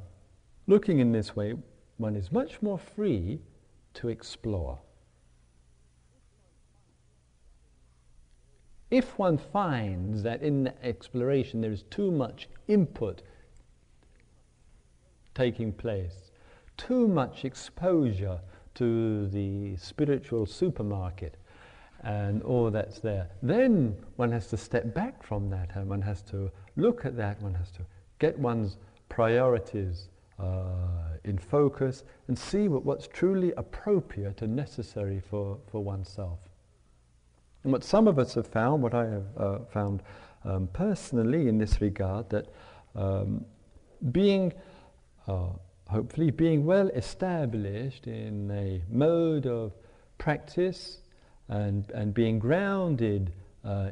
looking 0.67 0.99
in 0.99 1.11
this 1.11 1.35
way, 1.35 1.55
one 2.01 2.15
is 2.15 2.31
much 2.31 2.61
more 2.61 2.79
free 2.79 3.39
to 3.93 4.09
explore. 4.09 4.79
If 8.89 9.17
one 9.17 9.37
finds 9.37 10.23
that 10.23 10.41
in 10.41 10.65
the 10.65 10.85
exploration 10.85 11.61
there 11.61 11.71
is 11.71 11.83
too 11.83 12.11
much 12.11 12.49
input 12.67 13.21
taking 15.33 15.71
place, 15.71 16.31
too 16.75 17.07
much 17.07 17.45
exposure 17.45 18.41
to 18.75 19.27
the 19.27 19.77
spiritual 19.77 20.45
supermarket 20.45 21.37
and 22.03 22.41
all 22.43 22.71
that's 22.71 22.99
there. 22.99 23.29
Then 23.41 23.95
one 24.15 24.31
has 24.31 24.47
to 24.47 24.57
step 24.57 24.93
back 24.93 25.23
from 25.23 25.49
that 25.51 25.75
and 25.75 25.89
one 25.89 26.01
has 26.01 26.21
to 26.23 26.51
look 26.75 27.05
at 27.05 27.15
that, 27.15 27.41
one 27.41 27.53
has 27.53 27.71
to 27.71 27.85
get 28.19 28.37
one's 28.37 28.77
priorities 29.07 30.09
in 31.23 31.37
focus 31.37 32.03
and 32.27 32.37
see 32.37 32.67
what, 32.67 32.83
what's 32.83 33.07
truly 33.07 33.53
appropriate 33.57 34.41
and 34.41 34.55
necessary 34.55 35.19
for, 35.19 35.57
for 35.71 35.83
oneself. 35.83 36.39
And 37.63 37.71
what 37.71 37.83
some 37.83 38.07
of 38.07 38.17
us 38.17 38.33
have 38.33 38.47
found, 38.47 38.81
what 38.81 38.93
I 38.93 39.05
have 39.05 39.25
uh, 39.37 39.59
found 39.71 40.01
um, 40.43 40.67
personally 40.73 41.47
in 41.47 41.57
this 41.57 41.79
regard, 41.79 42.29
that 42.31 42.47
um, 42.95 43.45
being 44.11 44.53
uh, 45.27 45.49
hopefully 45.91 46.31
being 46.31 46.65
well 46.65 46.87
established 46.89 48.07
in 48.07 48.49
a 48.51 48.81
mode 48.89 49.45
of 49.45 49.73
practice 50.17 51.01
and, 51.49 51.91
and 51.91 52.13
being 52.13 52.39
grounded 52.39 53.33
uh, 53.65 53.91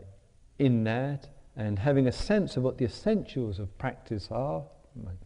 in 0.58 0.84
that 0.86 1.28
and 1.56 1.78
having 1.78 2.08
a 2.08 2.12
sense 2.12 2.56
of 2.56 2.64
what 2.64 2.78
the 2.78 2.86
essentials 2.86 3.60
of 3.60 3.78
practice 3.78 4.30
are. 4.32 4.64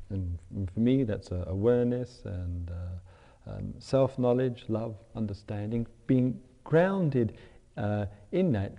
And 0.09 0.37
for 0.73 0.79
me, 0.79 1.03
that's 1.03 1.31
uh, 1.31 1.45
awareness 1.47 2.21
and 2.25 2.71
uh, 2.71 3.51
um, 3.51 3.73
self 3.79 4.19
knowledge, 4.19 4.65
love, 4.67 4.95
understanding. 5.15 5.87
Being 6.07 6.39
grounded 6.63 7.37
uh, 7.77 8.05
in 8.31 8.51
that 8.53 8.75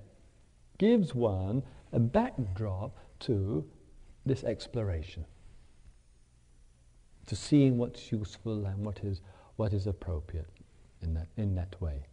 gives 0.79 1.15
one 1.15 1.63
a 1.93 1.99
backdrop 1.99 2.99
to 3.21 3.65
this 4.27 4.45
exploration 4.45 5.25
to 7.27 7.37
seeing 7.37 7.79
what's 7.79 8.13
useful 8.13 8.67
and 8.67 8.85
what 8.85 9.01
is, 9.03 9.21
what 9.57 9.73
is 9.73 9.87
appropriate 9.87 10.49
in 11.03 11.15
that, 11.15 11.29
in 11.37 11.55
that 11.55 11.81
way. 11.81 12.07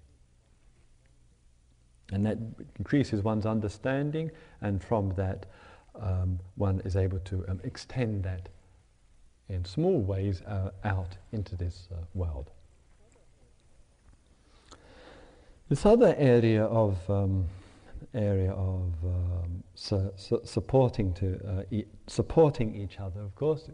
And 2.12 2.25
that 2.25 2.38
increases 2.77 3.23
one's 3.23 3.45
understanding, 3.45 4.31
and 4.62 4.84
from 4.84 5.13
that, 5.15 5.45
um, 5.95 6.39
one 6.55 6.81
is 6.86 6.95
able 6.95 7.19
to 7.19 7.45
um, 7.47 7.60
extend 7.63 8.23
that 8.23 8.49
in 9.51 9.65
small 9.65 9.99
ways 9.99 10.41
uh, 10.43 10.71
out 10.83 11.17
into 11.31 11.55
this 11.55 11.87
uh, 11.91 11.97
world. 12.13 12.49
This 15.69 15.85
other 15.85 16.15
area 16.17 16.65
of 16.65 16.97
um, 17.09 17.45
area 18.13 18.51
of 18.51 18.93
um, 19.03 19.63
su- 19.75 20.11
su- 20.15 20.41
supporting 20.43 21.13
to 21.13 21.39
uh, 21.47 21.63
e- 21.71 21.85
supporting 22.07 22.75
each 22.75 22.99
other, 22.99 23.21
of 23.21 23.35
course, 23.35 23.69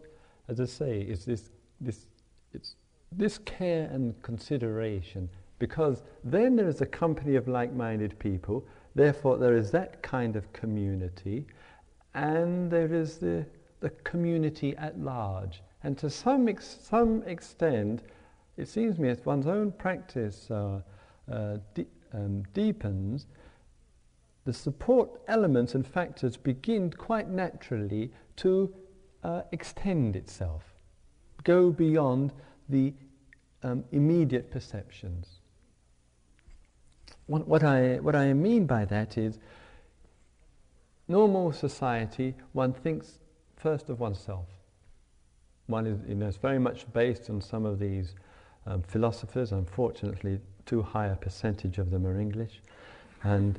as 0.48 0.60
I 0.60 0.64
say, 0.64 1.00
is 1.00 1.24
this, 1.24 1.50
this, 1.80 2.06
it's 2.52 2.76
this 3.10 3.38
care 3.38 3.88
and 3.92 4.20
consideration 4.22 5.28
because 5.58 6.02
then 6.24 6.56
there 6.56 6.68
is 6.68 6.80
a 6.80 6.86
company 6.86 7.34
of 7.34 7.48
like-minded 7.48 8.18
people, 8.18 8.64
therefore 8.94 9.38
there 9.38 9.56
is 9.56 9.70
that 9.72 10.02
kind 10.02 10.36
of 10.36 10.52
community, 10.52 11.46
and 12.14 12.70
there 12.70 12.92
is 12.92 13.18
the, 13.18 13.44
the 13.80 13.90
community 13.90 14.76
at 14.76 14.98
large. 15.00 15.62
And 15.82 15.96
to 15.98 16.10
some, 16.10 16.48
ex- 16.48 16.78
some 16.82 17.22
extent, 17.22 18.02
it 18.56 18.68
seems 18.68 18.96
to 18.96 19.02
me 19.02 19.10
as 19.10 19.24
one's 19.24 19.46
own 19.46 19.72
practice 19.72 20.50
uh, 20.50 20.80
uh, 21.30 21.58
de- 21.74 21.86
um, 22.12 22.42
deepens, 22.52 23.26
the 24.44 24.52
support 24.52 25.10
elements 25.28 25.74
and 25.74 25.86
factors 25.86 26.36
begin 26.36 26.90
quite 26.90 27.28
naturally 27.28 28.10
to 28.36 28.74
uh, 29.22 29.42
extend 29.52 30.16
itself, 30.16 30.64
go 31.44 31.70
beyond 31.70 32.32
the 32.68 32.94
um, 33.62 33.84
immediate 33.92 34.50
perceptions. 34.50 35.40
What, 37.26 37.46
what, 37.46 37.62
I, 37.62 37.96
what 37.96 38.16
I 38.16 38.32
mean 38.32 38.66
by 38.66 38.84
that 38.86 39.18
is, 39.18 39.38
normal 41.08 41.52
society, 41.52 42.34
one 42.52 42.72
thinks 42.72 43.18
first 43.56 43.90
of 43.90 44.00
oneself. 44.00 44.46
One 45.68 45.86
is, 45.86 45.98
you 46.08 46.14
know, 46.14 46.26
it's 46.26 46.38
very 46.38 46.58
much 46.58 46.90
based 46.92 47.28
on 47.30 47.40
some 47.40 47.64
of 47.66 47.78
these 47.78 48.14
um, 48.66 48.82
philosophers. 48.82 49.52
Unfortunately, 49.52 50.40
too 50.64 50.82
high 50.82 51.06
a 51.06 51.16
percentage 51.16 51.78
of 51.78 51.90
them 51.90 52.06
are 52.06 52.18
English, 52.18 52.60
and 53.22 53.58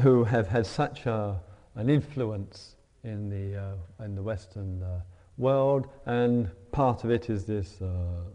who 0.00 0.24
have 0.24 0.48
had 0.48 0.66
such 0.66 1.06
a, 1.06 1.40
an 1.76 1.88
influence 1.88 2.74
in 3.04 3.30
the 3.30 3.60
uh, 3.60 4.04
in 4.04 4.16
the 4.16 4.22
Western 4.22 4.82
uh, 4.82 5.00
world. 5.38 5.86
And 6.04 6.50
part 6.72 7.04
of 7.04 7.10
it 7.10 7.30
is 7.30 7.44
this 7.44 7.80
uh, 7.80 7.86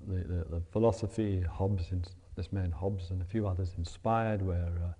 the, 0.08 0.19
the, 0.19 0.45
the, 0.49 0.62
philosophy 0.71 1.41
Hobbes, 1.41 1.91
this 2.38 2.51
man 2.53 2.71
Hobbes, 2.71 3.12
and 3.12 3.21
a 3.21 3.25
few 3.25 3.45
others 3.45 3.73
inspired, 3.77 4.41
where 4.41 4.71
uh, 4.84 4.93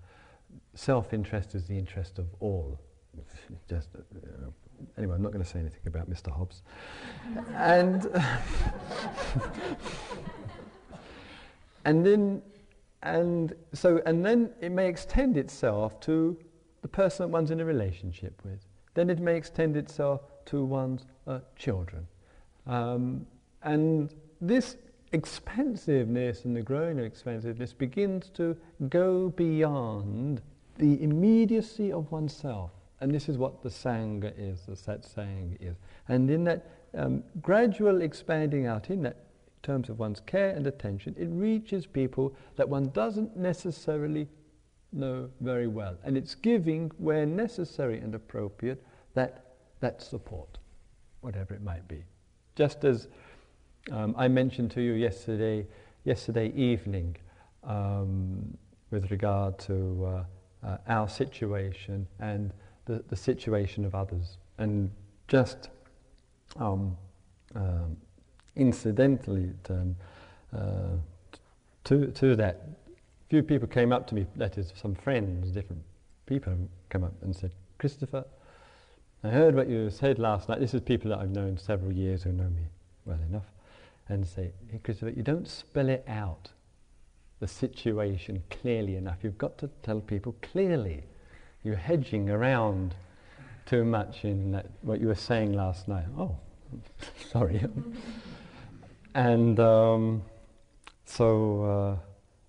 self-interest 0.73 1.55
is 1.55 1.65
the 1.65 1.77
interest 1.77 2.19
of 2.19 2.27
all. 2.41 2.77
Just 3.69 3.89
uh, 3.95 4.49
anyway, 4.97 5.15
I'm 5.15 5.21
not 5.21 5.31
going 5.31 5.43
to 5.43 5.49
say 5.49 5.59
anything 5.59 5.81
about 5.85 6.09
Mr. 6.09 6.31
Hobbes. 6.31 6.61
and 7.55 8.05
and 11.85 12.05
then 12.05 12.41
and 13.03 13.53
so 13.73 14.01
and 14.05 14.25
then 14.25 14.51
it 14.61 14.71
may 14.71 14.88
extend 14.88 15.38
itself 15.38 15.99
to 16.01 16.38
the 16.81 16.88
person 16.88 17.25
that 17.25 17.29
one's 17.29 17.51
in 17.51 17.59
a 17.59 17.65
relationship 17.65 18.41
with. 18.43 18.65
Then 18.93 19.09
it 19.09 19.19
may 19.19 19.35
extend 19.35 19.75
itself 19.75 20.21
to 20.45 20.63
one's 20.63 21.05
uh, 21.27 21.39
children. 21.55 22.07
Um, 22.67 23.25
and 23.63 24.13
this 24.41 24.77
expansiveness 25.11 26.45
and 26.45 26.55
the 26.55 26.61
growing 26.61 26.99
of 26.99 27.05
expansiveness 27.05 27.73
begins 27.73 28.29
to 28.31 28.55
go 28.89 29.29
beyond 29.29 30.41
the 30.77 31.01
immediacy 31.01 31.91
of 31.91 32.11
oneself. 32.11 32.71
And 33.01 33.13
this 33.13 33.27
is 33.27 33.38
what 33.38 33.62
the 33.62 33.69
Sangha 33.69 34.34
is, 34.38 34.62
the 34.65 34.73
satsang 34.73 35.58
is. 35.60 35.75
And 36.08 36.29
in 36.29 36.43
that 36.45 36.71
um, 36.97 37.23
gradual 37.41 38.01
expanding 38.01 38.65
out 38.67 38.89
in 38.89 39.01
that 39.03 39.17
terms 39.63 39.89
of 39.89 39.99
one's 39.99 40.21
care 40.21 40.49
and 40.49 40.65
attention, 40.67 41.15
it 41.17 41.27
reaches 41.27 41.86
people 41.86 42.36
that 42.55 42.69
one 42.69 42.89
doesn't 42.89 43.36
necessarily 43.36 44.27
know 44.93 45.29
very 45.41 45.67
well. 45.67 45.97
And 46.03 46.15
it's 46.15 46.36
giving, 46.36 46.91
where 46.97 47.25
necessary 47.25 47.99
and 47.99 48.15
appropriate, 48.15 48.81
that, 49.13 49.55
that 49.81 50.01
support, 50.01 50.58
whatever 51.21 51.53
it 51.53 51.62
might 51.62 51.88
be. 51.88 52.03
Just 52.55 52.86
as 52.86 53.10
um, 53.91 54.15
I 54.17 54.27
mentioned 54.27 54.71
to 54.71 54.81
you 54.81 54.93
yesterday, 54.93 55.67
yesterday 56.05 56.53
evening, 56.55 57.17
um, 57.63 58.58
with 58.91 59.12
regard 59.12 59.60
to 59.60 60.05
uh, 60.05 60.67
uh, 60.67 60.77
our 60.88 61.10
situation 61.10 62.08
and 62.19 62.53
the, 62.85 63.03
the 63.09 63.15
situation 63.15 63.85
of 63.85 63.95
others. 63.95 64.37
And 64.57 64.91
just 65.27 65.69
um, 66.57 66.97
um 67.55 67.97
incidentally, 68.55 69.51
um, 69.69 69.95
uh, 70.55 70.95
to, 71.83 72.07
to 72.07 72.35
that, 72.35 72.61
few 73.29 73.43
people 73.43 73.67
came 73.67 73.91
up 73.91 74.07
to 74.07 74.15
me, 74.15 74.25
that 74.35 74.57
is, 74.57 74.71
some 74.75 74.95
friends, 74.95 75.51
different 75.51 75.81
people 76.25 76.53
come 76.89 77.03
up 77.03 77.13
and 77.21 77.35
said, 77.35 77.51
Christopher, 77.77 78.23
I 79.23 79.29
heard 79.29 79.55
what 79.55 79.67
you 79.67 79.89
said 79.89 80.19
last 80.19 80.49
night. 80.49 80.59
This 80.59 80.73
is 80.73 80.81
people 80.81 81.09
that 81.09 81.19
I've 81.19 81.31
known 81.31 81.57
several 81.57 81.91
years 81.91 82.23
who 82.23 82.31
know 82.31 82.49
me 82.49 82.67
well 83.05 83.19
enough. 83.27 83.45
And 84.07 84.25
say, 84.25 84.51
hey, 84.71 84.79
Christopher, 84.83 85.11
you 85.11 85.23
don't 85.23 85.47
spell 85.47 85.89
it 85.89 86.05
out, 86.07 86.51
the 87.39 87.47
situation 87.47 88.43
clearly 88.51 88.95
enough. 88.95 89.17
You've 89.23 89.37
got 89.37 89.57
to 89.57 89.69
tell 89.81 89.99
people 89.99 90.35
clearly. 90.43 91.03
You're 91.65 91.75
hedging 91.75 92.30
around 92.30 92.95
too 93.65 93.84
much 93.84 94.23
in 94.23 94.51
that, 94.51 94.67
what 94.82 95.01
you 95.01 95.08
were 95.08 95.15
saying 95.15 95.51
last 95.54 95.88
night. 95.88 96.06
Oh, 96.17 96.38
sorry. 97.32 97.65
and 99.15 99.60
um, 99.60 100.21
so 101.06 101.99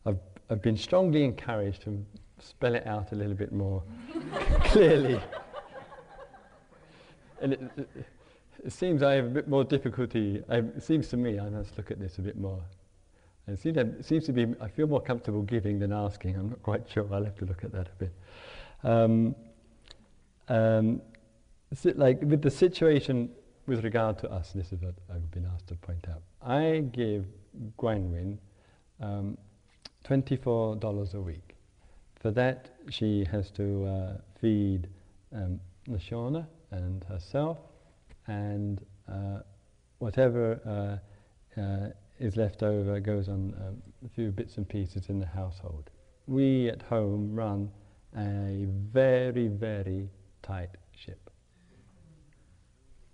uh, 0.06 0.10
I've, 0.10 0.20
I've 0.50 0.62
been 0.62 0.76
strongly 0.76 1.24
encouraged 1.24 1.82
to 1.82 2.04
spell 2.38 2.76
it 2.76 2.86
out 2.86 3.10
a 3.12 3.16
little 3.16 3.34
bit 3.34 3.52
more 3.52 3.82
clearly 4.64 5.20
and 7.40 7.52
it, 7.52 7.88
it, 8.64 8.72
seems 8.72 9.02
I 9.02 9.14
have 9.14 9.26
a 9.26 9.30
bit 9.30 9.48
more 9.48 9.64
difficulty. 9.64 10.42
I, 10.48 10.58
it 10.58 10.82
seems 10.82 11.08
to 11.08 11.16
me 11.16 11.38
I 11.38 11.48
must 11.48 11.76
look 11.76 11.90
at 11.90 11.98
this 11.98 12.18
a 12.18 12.22
bit 12.22 12.36
more. 12.36 12.60
And 13.46 13.56
it 13.56 14.04
seems 14.04 14.24
to 14.26 14.32
be 14.32 14.46
I 14.60 14.68
feel 14.68 14.88
more 14.88 15.00
comfortable 15.00 15.42
giving 15.42 15.78
than 15.78 15.92
asking. 15.92 16.34
I'm 16.36 16.50
not 16.50 16.62
quite 16.62 16.88
sure. 16.88 17.06
I'll 17.12 17.24
have 17.24 17.36
to 17.36 17.44
look 17.44 17.62
at 17.62 17.72
that 17.72 17.88
a 17.88 17.98
bit. 17.98 18.12
Um, 18.82 19.34
um, 20.48 21.02
like 21.94 22.20
with 22.22 22.42
the 22.42 22.50
situation 22.50 23.30
with 23.66 23.82
regard 23.84 24.18
to 24.20 24.30
us, 24.30 24.52
this 24.54 24.72
is 24.72 24.80
what 24.80 24.94
I've 25.12 25.30
been 25.30 25.46
asked 25.52 25.68
to 25.68 25.74
point 25.74 26.06
out. 26.08 26.22
I 26.40 26.84
give 26.92 27.26
Guanyin 27.78 28.38
um, 29.00 29.36
$24 30.04 31.14
a 31.14 31.20
week. 31.20 31.56
For 32.20 32.30
that, 32.30 32.70
she 32.90 33.26
has 33.30 33.50
to 33.52 33.86
uh, 33.86 34.12
feed 34.40 34.88
um, 35.34 35.60
Nashona, 35.88 36.46
and 36.70 37.04
herself, 37.04 37.58
and 38.26 38.84
uh, 39.08 39.40
whatever 39.98 41.00
uh, 41.56 41.60
uh, 41.60 41.88
is 42.18 42.36
left 42.36 42.62
over 42.62 42.98
goes 43.00 43.28
on 43.28 43.54
um, 43.60 43.82
a 44.04 44.08
few 44.08 44.30
bits 44.30 44.56
and 44.56 44.68
pieces 44.68 45.08
in 45.08 45.18
the 45.18 45.26
household. 45.26 45.90
We 46.26 46.68
at 46.68 46.82
home 46.82 47.34
run 47.34 47.70
a 48.16 48.66
very, 48.92 49.48
very 49.48 50.08
tight 50.42 50.70
ship. 50.94 51.30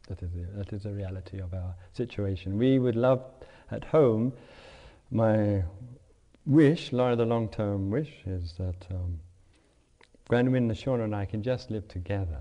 That 0.09 0.22
is, 0.22 0.31
the, 0.33 0.46
that 0.57 0.72
is 0.72 0.83
the 0.83 0.92
reality 0.92 1.40
of 1.40 1.55
our 1.55 1.74
situation. 1.92 2.59
We 2.59 2.78
would 2.78 2.96
love 2.96 3.24
at 3.70 3.85
home, 3.85 4.33
my 5.11 5.62
wish, 6.44 6.92
Laura, 6.92 7.16
the 7.16 7.24
long 7.24 7.48
term 7.48 7.90
wish, 7.90 8.12
is 8.26 8.55
that 8.59 8.87
um, 8.90 9.20
Granwin, 10.28 10.70
Nashona, 10.70 11.05
and 11.05 11.14
I 11.14 11.24
can 11.24 11.42
just 11.42 11.70
live 11.70 11.87
together 11.88 12.40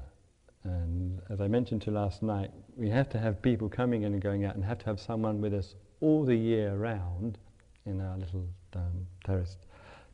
and 0.64 1.22
as 1.30 1.42
I 1.42 1.48
mentioned 1.48 1.82
to 1.84 1.92
last 1.92 2.22
night, 2.22 2.52
we 2.78 2.90
have 2.90 3.10
to 3.10 3.20
have 3.20 3.42
people 3.42 3.68
coming 3.68 4.04
in 4.04 4.14
and 4.14 4.22
going 4.22 4.46
out 4.46 4.56
and 4.56 4.64
have 4.64 4.78
to 4.80 4.86
have 4.86 5.00
someone 5.00 5.42
with 5.42 5.54
us 5.54 5.76
all 6.02 6.24
the 6.24 6.36
year 6.36 6.76
round 6.76 7.38
in 7.86 8.00
our 8.00 8.18
little 8.18 8.48
um, 8.76 9.08
terrace, 9.26 9.58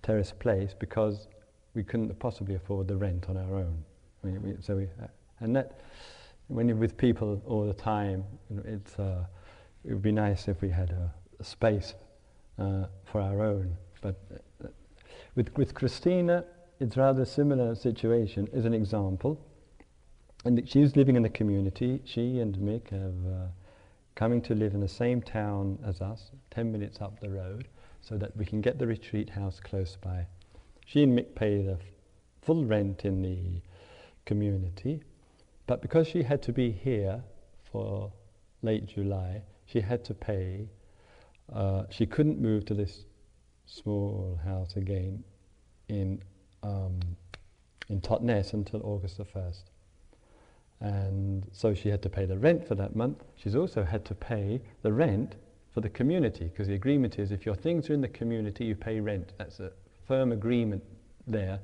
terrace 0.03 0.31
place 0.31 0.73
because 0.77 1.27
we 1.77 1.83
couldn't 1.83 2.17
possibly 2.17 2.55
afford 2.55 2.87
the 2.87 2.97
rent 2.97 3.29
on 3.29 3.37
our 3.37 3.55
own. 3.55 3.83
We, 4.23 4.55
so 4.59 4.77
we, 4.77 4.85
uh, 4.85 5.07
and 5.39 5.55
that, 5.55 5.79
when 6.47 6.67
you're 6.67 6.75
with 6.75 6.97
people 6.97 7.39
all 7.45 7.67
the 7.67 7.73
time, 7.73 8.25
it's, 8.65 8.97
uh, 8.97 9.23
it 9.85 9.93
would 9.93 10.01
be 10.01 10.11
nice 10.11 10.47
if 10.47 10.59
we 10.61 10.69
had 10.69 10.89
a, 10.89 11.13
a 11.39 11.43
space 11.43 11.93
uh, 12.57 12.85
for 13.05 13.21
our 13.21 13.43
own. 13.43 13.77
But 14.01 14.15
uh, 14.33 14.69
with, 15.35 15.55
with 15.55 15.75
Christina, 15.75 16.45
it's 16.79 16.97
rather 16.97 17.21
a 17.21 17.25
similar 17.27 17.75
situation. 17.75 18.47
As 18.53 18.65
an 18.65 18.73
example, 18.73 19.39
and 20.45 20.67
she's 20.67 20.95
living 20.95 21.15
in 21.15 21.21
the 21.21 21.29
community. 21.29 22.01
She 22.05 22.39
and 22.39 22.55
Mick 22.57 22.89
have 22.89 23.31
uh, 23.31 23.47
coming 24.15 24.41
to 24.41 24.55
live 24.55 24.73
in 24.73 24.79
the 24.79 24.87
same 24.87 25.21
town 25.21 25.77
as 25.85 26.01
us, 26.01 26.31
10 26.49 26.71
minutes 26.71 27.01
up 27.01 27.19
the 27.19 27.29
road, 27.29 27.67
so 28.01 28.17
that 28.17 28.35
we 28.35 28.45
can 28.45 28.61
get 28.61 28.79
the 28.79 28.87
retreat 28.87 29.29
house 29.29 29.59
close 29.59 29.95
by. 30.01 30.25
She 30.87 31.03
and 31.03 31.19
Mick 31.19 31.35
pay 31.35 31.61
the 31.61 31.77
full 32.41 32.63
rent 32.63 33.03
in 33.03 33.21
the 33.21 33.61
community, 34.23 35.03
but 35.65 35.81
because 35.81 36.07
she 36.07 36.23
had 36.23 36.41
to 36.43 36.53
be 36.53 36.71
here 36.71 37.21
for 37.69 38.13
late 38.61 38.85
July, 38.85 39.41
she 39.65 39.81
had 39.81 40.05
to 40.05 40.13
pay. 40.13 40.69
Uh, 41.51 41.83
she 41.89 42.05
couldn't 42.05 42.39
move 42.39 42.63
to 42.67 42.73
this 42.73 43.03
small 43.65 44.39
house 44.45 44.77
again 44.77 45.25
in 45.89 46.21
um, 46.63 47.01
in 47.89 47.99
Totnes 47.99 48.53
until 48.53 48.81
August 48.85 49.17
the 49.17 49.25
first. 49.25 49.71
And 50.79 51.45
so 51.51 51.73
she 51.73 51.89
had 51.89 52.01
to 52.03 52.09
pay 52.09 52.23
the 52.23 52.37
rent 52.37 52.65
for 52.65 52.75
that 52.75 52.95
month. 52.95 53.25
She's 53.35 53.57
also 53.57 53.83
had 53.83 54.05
to 54.05 54.15
pay 54.15 54.61
the 54.83 54.93
rent 54.93 55.35
for 55.73 55.81
the 55.81 55.89
community 55.89 56.45
because 56.45 56.69
the 56.69 56.75
agreement 56.75 57.19
is 57.19 57.33
if 57.33 57.45
your 57.45 57.55
things 57.55 57.89
are 57.89 57.93
in 57.93 57.99
the 57.99 58.07
community, 58.07 58.63
you 58.63 58.75
pay 58.75 59.01
rent. 59.01 59.33
That's 59.37 59.59
a 59.59 59.73
firm 60.07 60.31
agreement 60.31 60.83
there 61.25 61.59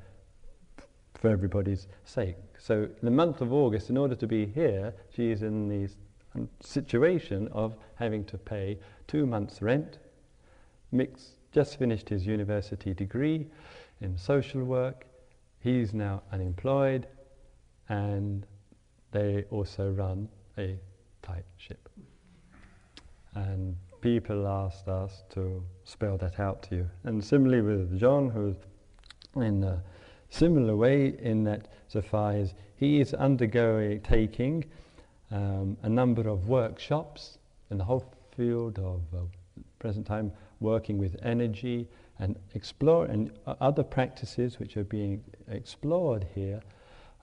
for 1.16 1.30
everybody's 1.30 1.88
sake. 2.04 2.36
So 2.60 2.84
in 2.84 3.04
the 3.04 3.12
month 3.12 3.42
of 3.42 3.54
August, 3.54 3.90
in 3.90 3.98
order 3.98 4.16
to 4.16 4.28
be 4.28 4.46
here, 4.46 4.94
she 5.16 5.32
is 5.32 5.42
in 5.42 5.70
the 5.70 5.90
um, 6.36 6.50
situation 6.60 7.48
of 7.52 7.76
having 7.96 8.26
to 8.26 8.38
pay 8.38 8.78
two 9.08 9.26
months' 9.26 9.62
rent. 9.62 10.00
Mick's 10.92 11.36
just 11.52 11.78
finished 11.80 12.10
his 12.10 12.26
university 12.26 12.94
degree 12.94 13.48
in 14.02 14.18
social 14.18 14.64
work. 14.64 15.06
He's 15.60 15.94
now 15.94 16.24
unemployed 16.32 17.08
and 17.88 18.46
they 19.12 19.46
also 19.50 19.92
run 19.92 20.28
a 20.58 20.78
tight 21.22 21.46
ship. 21.58 21.90
And 23.36 23.78
people 24.04 24.46
asked 24.46 24.90
us 24.90 25.24
to 25.30 25.64
spell 25.86 26.18
that 26.18 26.38
out 26.38 26.62
to 26.62 26.76
you. 26.76 26.90
And 27.06 27.24
similarly 27.24 27.62
with 27.62 27.98
John, 27.98 28.30
who's 28.30 28.58
in 29.38 29.64
a 29.64 29.82
similar 30.30 30.76
way 30.76 31.16
in 31.20 31.46
that 31.46 31.70
so 31.88 32.02
far 32.02 32.34
as 32.34 32.54
he 32.76 33.00
is 33.00 33.14
undergoing, 33.14 34.02
taking 34.02 34.66
um, 35.32 35.78
a 35.84 35.90
number 35.90 36.28
of 36.28 36.50
workshops 36.50 37.38
in 37.72 37.78
the 37.78 37.86
whole 37.86 38.04
field 38.36 38.78
of 38.78 39.02
uh, 39.16 39.20
present 39.80 40.06
time, 40.06 40.34
working 40.60 40.98
with 40.98 41.16
energy 41.24 41.88
and 42.20 42.38
explore 42.56 43.06
and 43.06 43.32
other 43.62 43.84
practices 43.84 44.60
which 44.60 44.76
are 44.76 44.84
being 44.84 45.24
explored 45.48 46.28
here 46.36 46.60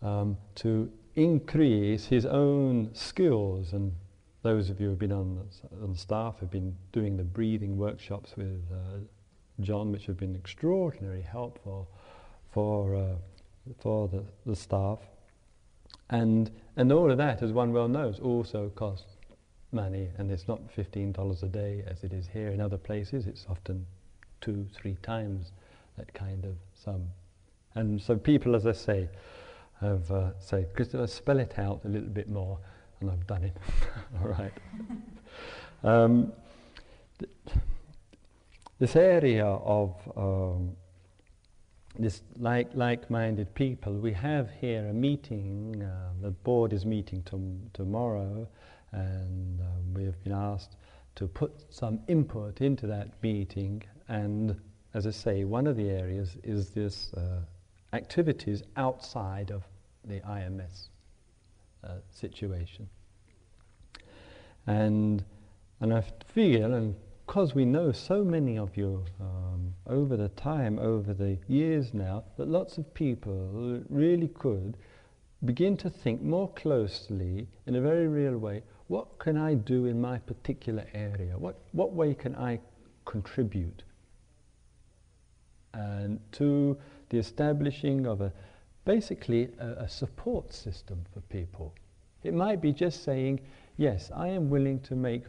um, 0.00 0.34
to 0.54 0.90
increase 1.14 2.06
his 2.06 2.24
own 2.24 2.88
skills. 2.94 3.74
And 3.74 3.92
those 4.42 4.70
of 4.70 4.80
you 4.80 4.86
who 4.86 4.90
have 4.90 4.98
been 4.98 5.12
on 5.12 5.48
on 5.82 5.94
staff 5.94 6.40
have 6.40 6.50
been 6.50 6.76
doing 6.92 7.16
the 7.16 7.24
breathing 7.24 7.76
workshops 7.76 8.36
with 8.36 8.62
uh, 8.72 8.98
John, 9.60 9.92
which 9.92 10.06
have 10.06 10.16
been 10.16 10.34
extraordinarily 10.34 11.22
helpful 11.22 11.88
for 12.52 12.94
uh, 12.94 13.16
for 13.78 14.08
the, 14.08 14.24
the 14.46 14.56
staff. 14.56 14.98
And 16.08 16.50
and 16.76 16.92
all 16.92 17.10
of 17.10 17.18
that, 17.18 17.42
as 17.42 17.52
one 17.52 17.72
well 17.72 17.88
knows, 17.88 18.18
also 18.20 18.70
costs 18.70 19.16
money, 19.72 20.08
and 20.18 20.30
it's 20.30 20.48
not 20.48 20.60
fifteen 20.70 21.12
dollars 21.12 21.42
a 21.42 21.48
day 21.48 21.84
as 21.86 22.02
it 22.02 22.12
is 22.12 22.26
here 22.26 22.48
in 22.48 22.60
other 22.60 22.78
places. 22.78 23.26
It's 23.26 23.46
often 23.48 23.86
two, 24.40 24.66
three 24.72 24.96
times 25.02 25.52
that 25.96 26.12
kind 26.14 26.44
of 26.44 26.56
sum. 26.74 27.04
And 27.74 28.00
so 28.00 28.16
people, 28.16 28.56
as 28.56 28.66
I 28.66 28.72
say, 28.72 29.08
have 29.80 30.10
uh, 30.10 30.30
said, 30.40 30.74
Christopher, 30.74 31.06
spell 31.06 31.38
it 31.38 31.58
out 31.58 31.82
a 31.84 31.88
little 31.88 32.08
bit 32.08 32.28
more, 32.28 32.58
and 33.00 33.10
I've 33.10 33.26
done 33.26 33.44
it. 33.44 33.56
All 34.20 34.28
right. 34.28 34.52
um, 35.82 36.32
th- 37.18 37.30
this 38.78 38.96
area 38.96 39.46
of 39.46 39.94
um, 40.16 40.76
this 41.98 42.22
like 42.38 42.70
like-minded 42.74 43.54
people, 43.54 43.92
we 43.94 44.12
have 44.12 44.50
here 44.60 44.86
a 44.88 44.92
meeting. 44.92 45.82
Uh, 45.82 46.10
the 46.22 46.30
board 46.30 46.72
is 46.72 46.86
meeting 46.86 47.22
tom- 47.22 47.70
tomorrow, 47.72 48.46
and 48.92 49.60
uh, 49.60 49.64
we 49.94 50.04
have 50.04 50.22
been 50.22 50.32
asked 50.32 50.76
to 51.16 51.26
put 51.26 51.52
some 51.70 52.00
input 52.08 52.60
into 52.60 52.86
that 52.86 53.08
meeting. 53.22 53.82
And 54.08 54.58
as 54.94 55.06
I 55.06 55.10
say, 55.10 55.44
one 55.44 55.66
of 55.66 55.76
the 55.76 55.88
areas 55.90 56.36
is 56.42 56.70
this 56.70 57.12
uh, 57.14 57.40
activities 57.92 58.62
outside 58.76 59.50
of 59.50 59.64
the 60.04 60.20
IMS 60.20 60.88
uh, 61.84 61.96
situation. 62.10 62.88
And, 64.66 65.24
and 65.80 65.92
I 65.92 66.04
feel, 66.34 66.74
and 66.74 66.94
because 67.26 67.54
we 67.54 67.64
know 67.64 67.92
so 67.92 68.24
many 68.24 68.58
of 68.58 68.76
you 68.76 69.04
um, 69.20 69.72
over 69.86 70.16
the 70.16 70.28
time, 70.30 70.78
over 70.78 71.14
the 71.14 71.38
years 71.48 71.94
now, 71.94 72.24
that 72.36 72.48
lots 72.48 72.76
of 72.76 72.92
people 72.92 73.80
really 73.88 74.28
could 74.28 74.76
begin 75.44 75.76
to 75.78 75.88
think 75.88 76.22
more 76.22 76.52
closely, 76.52 77.48
in 77.66 77.76
a 77.76 77.80
very 77.80 78.08
real 78.08 78.36
way, 78.36 78.62
what 78.88 79.18
can 79.18 79.36
I 79.36 79.54
do 79.54 79.86
in 79.86 80.00
my 80.00 80.18
particular 80.18 80.84
area? 80.92 81.38
What, 81.38 81.60
what 81.72 81.92
way 81.92 82.14
can 82.14 82.34
I 82.34 82.60
contribute? 83.04 83.84
And 85.72 86.20
to 86.32 86.76
the 87.08 87.18
establishing 87.18 88.06
of 88.06 88.20
a 88.20 88.32
basically 88.94 89.48
a, 89.60 89.84
a 89.84 89.88
support 89.88 90.52
system 90.52 90.98
for 91.14 91.20
people. 91.38 91.72
It 92.24 92.34
might 92.34 92.60
be 92.60 92.72
just 92.72 93.04
saying, 93.04 93.38
yes, 93.76 94.10
I 94.12 94.26
am 94.26 94.50
willing 94.50 94.80
to 94.80 94.96
make 94.96 95.22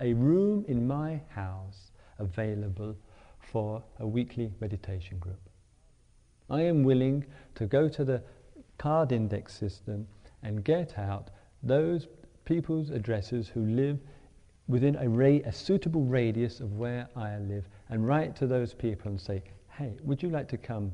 a 0.00 0.14
room 0.14 0.64
in 0.66 0.86
my 0.86 1.20
house 1.28 1.92
available 2.18 2.96
for 3.52 3.82
a 4.00 4.06
weekly 4.06 4.50
meditation 4.62 5.18
group. 5.18 5.42
I 6.48 6.62
am 6.62 6.84
willing 6.84 7.26
to 7.56 7.66
go 7.66 7.86
to 7.86 8.02
the 8.02 8.22
card 8.78 9.12
index 9.12 9.52
system 9.52 10.08
and 10.42 10.64
get 10.64 10.98
out 10.98 11.28
those 11.62 12.08
people's 12.46 12.88
addresses 12.88 13.46
who 13.46 13.66
live 13.66 13.98
within 14.68 14.96
a, 14.96 15.08
ra- 15.08 15.44
a 15.44 15.52
suitable 15.52 16.04
radius 16.04 16.60
of 16.60 16.78
where 16.78 17.08
I 17.14 17.36
live 17.36 17.68
and 17.90 18.08
write 18.08 18.34
to 18.36 18.46
those 18.46 18.72
people 18.72 19.10
and 19.10 19.20
say, 19.20 19.42
hey, 19.68 19.92
would 20.02 20.22
you 20.22 20.30
like 20.30 20.48
to 20.48 20.56
come? 20.56 20.92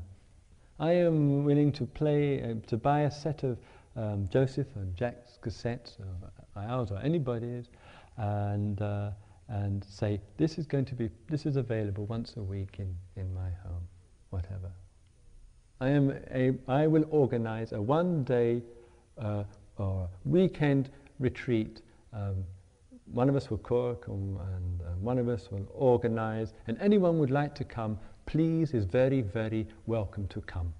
I 0.81 0.93
am 0.93 1.43
willing 1.43 1.71
to 1.73 1.85
play, 1.85 2.41
uh, 2.41 2.55
to 2.65 2.75
buy 2.75 3.01
a 3.01 3.11
set 3.11 3.43
of 3.43 3.59
um, 3.95 4.27
Joseph 4.33 4.65
and 4.75 4.95
Jack's 4.95 5.37
cassettes, 5.39 5.99
or 5.99 6.07
ours, 6.63 6.89
or 6.89 6.97
anybody's, 7.03 7.69
and, 8.17 8.81
uh, 8.81 9.11
and 9.47 9.83
say, 9.83 10.19
this 10.37 10.57
is 10.57 10.65
going 10.65 10.85
to 10.85 10.95
be, 10.95 11.11
this 11.29 11.45
is 11.45 11.55
available 11.55 12.07
once 12.07 12.33
a 12.37 12.41
week 12.41 12.77
in, 12.79 12.95
in 13.15 13.31
my 13.31 13.51
home, 13.63 13.87
whatever. 14.31 14.71
I, 15.81 15.89
am 15.89 16.17
a, 16.33 16.53
I 16.67 16.87
will 16.87 17.05
organize 17.11 17.73
a 17.73 17.81
one 17.81 18.23
day 18.23 18.63
uh, 19.19 19.43
or 19.77 20.09
weekend 20.25 20.89
retreat. 21.19 21.83
Um, 22.11 22.43
one 23.05 23.29
of 23.29 23.35
us 23.35 23.51
will 23.51 23.59
cook 23.59 24.05
um, 24.09 24.39
and 24.55 24.81
uh, 24.81 24.85
one 24.99 25.19
of 25.19 25.29
us 25.29 25.51
will 25.51 25.67
organize, 25.75 26.53
and 26.65 26.75
anyone 26.81 27.19
would 27.19 27.29
like 27.29 27.53
to 27.55 27.63
come, 27.63 27.99
please 28.25 28.73
is 28.73 28.85
very, 28.85 29.21
very 29.21 29.67
welcome 29.85 30.27
to 30.29 30.41
come. 30.41 30.73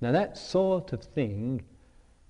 Now, 0.00 0.12
that 0.12 0.36
sort 0.36 0.92
of 0.92 1.02
thing, 1.02 1.62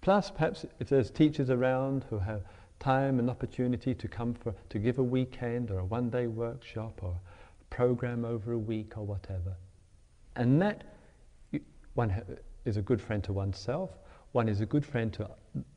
plus 0.00 0.30
perhaps 0.30 0.64
if 0.78 0.88
there's 0.88 1.10
teachers 1.10 1.50
around 1.50 2.04
who 2.10 2.18
have 2.18 2.42
time 2.78 3.18
and 3.18 3.28
opportunity 3.30 3.94
to 3.94 4.08
come 4.08 4.34
for, 4.34 4.54
to 4.68 4.78
give 4.78 4.98
a 4.98 5.02
weekend 5.02 5.70
or 5.70 5.80
a 5.80 5.84
one 5.84 6.10
day 6.10 6.26
workshop 6.26 7.00
or 7.02 7.18
a 7.60 7.74
program 7.74 8.24
over 8.24 8.52
a 8.52 8.58
week 8.58 8.96
or 8.96 9.04
whatever. 9.04 9.56
And 10.36 10.60
that 10.62 10.84
one 11.94 12.14
is 12.64 12.76
a 12.76 12.82
good 12.82 13.00
friend 13.00 13.24
to 13.24 13.32
oneself, 13.32 13.90
one 14.32 14.48
is 14.48 14.60
a 14.60 14.66
good 14.66 14.84
friend 14.84 15.12
to 15.14 15.30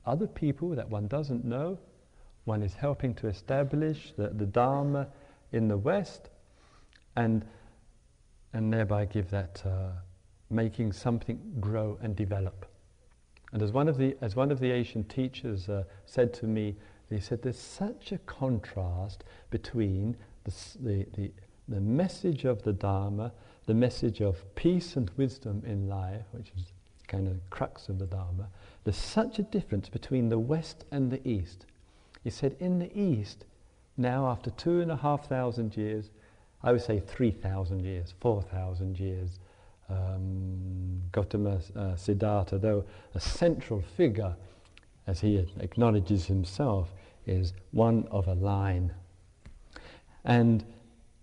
other 0.06 0.28
people 0.28 0.70
that 0.76 0.90
one 0.90 1.08
doesn't 1.08 1.46
know, 1.46 1.80
one 2.44 2.62
is 2.62 2.74
helping 2.74 3.14
to 3.16 3.28
establish 3.28 4.14
the, 4.18 4.30
the 4.30 4.46
Dharma 4.46 5.08
in 5.52 5.68
the 5.68 5.78
West, 5.78 6.30
and, 7.16 7.46
and 8.54 8.74
thereby 8.74 9.06
give 9.06 9.30
that, 9.30 9.62
uh, 9.66 9.92
making 10.50 10.92
something 10.92 11.40
grow 11.60 11.98
and 12.02 12.16
develop. 12.16 12.66
And 13.52 13.62
as 13.62 13.72
one 13.72 13.88
of 13.88 13.98
the, 13.98 14.16
as 14.22 14.36
one 14.36 14.52
of 14.52 14.60
the 14.60 14.72
Asian 14.72 15.04
teachers 15.04 15.70
uh, 15.70 15.84
said 16.06 16.34
to 16.36 16.46
me, 16.46 16.76
he 17.10 17.20
said, 17.20 17.42
There's 17.42 17.60
such 17.60 18.12
a 18.12 18.20
contrast 18.20 19.24
between 19.50 20.16
the, 20.44 20.54
the, 20.80 21.06
the, 21.16 21.32
the 21.68 21.82
message 21.82 22.46
of 22.46 22.62
the 22.64 22.74
Dharma, 22.74 23.32
the 23.66 23.74
message 23.74 24.22
of 24.22 24.44
peace 24.56 24.96
and 24.96 25.10
wisdom 25.18 25.64
in 25.66 25.88
life, 25.88 26.26
which 26.32 26.52
is 26.56 26.66
kind 27.08 27.28
of 27.28 27.34
the 27.34 27.50
crux 27.50 27.90
of 27.90 27.98
the 27.98 28.06
Dharma. 28.06 28.48
There's 28.84 28.98
such 28.98 29.40
a 29.40 29.44
difference 29.44 29.90
between 29.90 30.30
the 30.30 30.40
West 30.40 30.86
and 30.92 31.12
the 31.12 31.28
East. 31.28 31.66
He 32.24 32.30
said, 32.30 32.56
In 32.60 32.80
the 32.80 32.96
East, 32.98 33.46
now 33.98 34.28
after 34.28 34.52
two 34.52 34.82
and 34.82 34.92
a 34.92 34.96
half 34.96 35.28
thousand 35.28 35.76
years, 35.76 36.12
I 36.64 36.72
would 36.72 36.82
say 36.82 37.00
3,000 37.00 37.82
years, 37.82 38.14
4,000 38.20 39.00
years, 39.00 39.40
um, 39.90 41.02
Gautama 41.12 41.60
uh, 41.76 41.96
Siddhartha, 41.96 42.58
though 42.58 42.86
a 43.16 43.20
central 43.20 43.82
figure, 43.82 44.36
as 45.08 45.22
he 45.22 45.38
acknowledges 45.60 46.26
himself, 46.26 46.94
is 47.26 47.54
one 47.72 48.08
of 48.12 48.28
a 48.28 48.34
line. 48.34 48.94
And, 50.26 50.64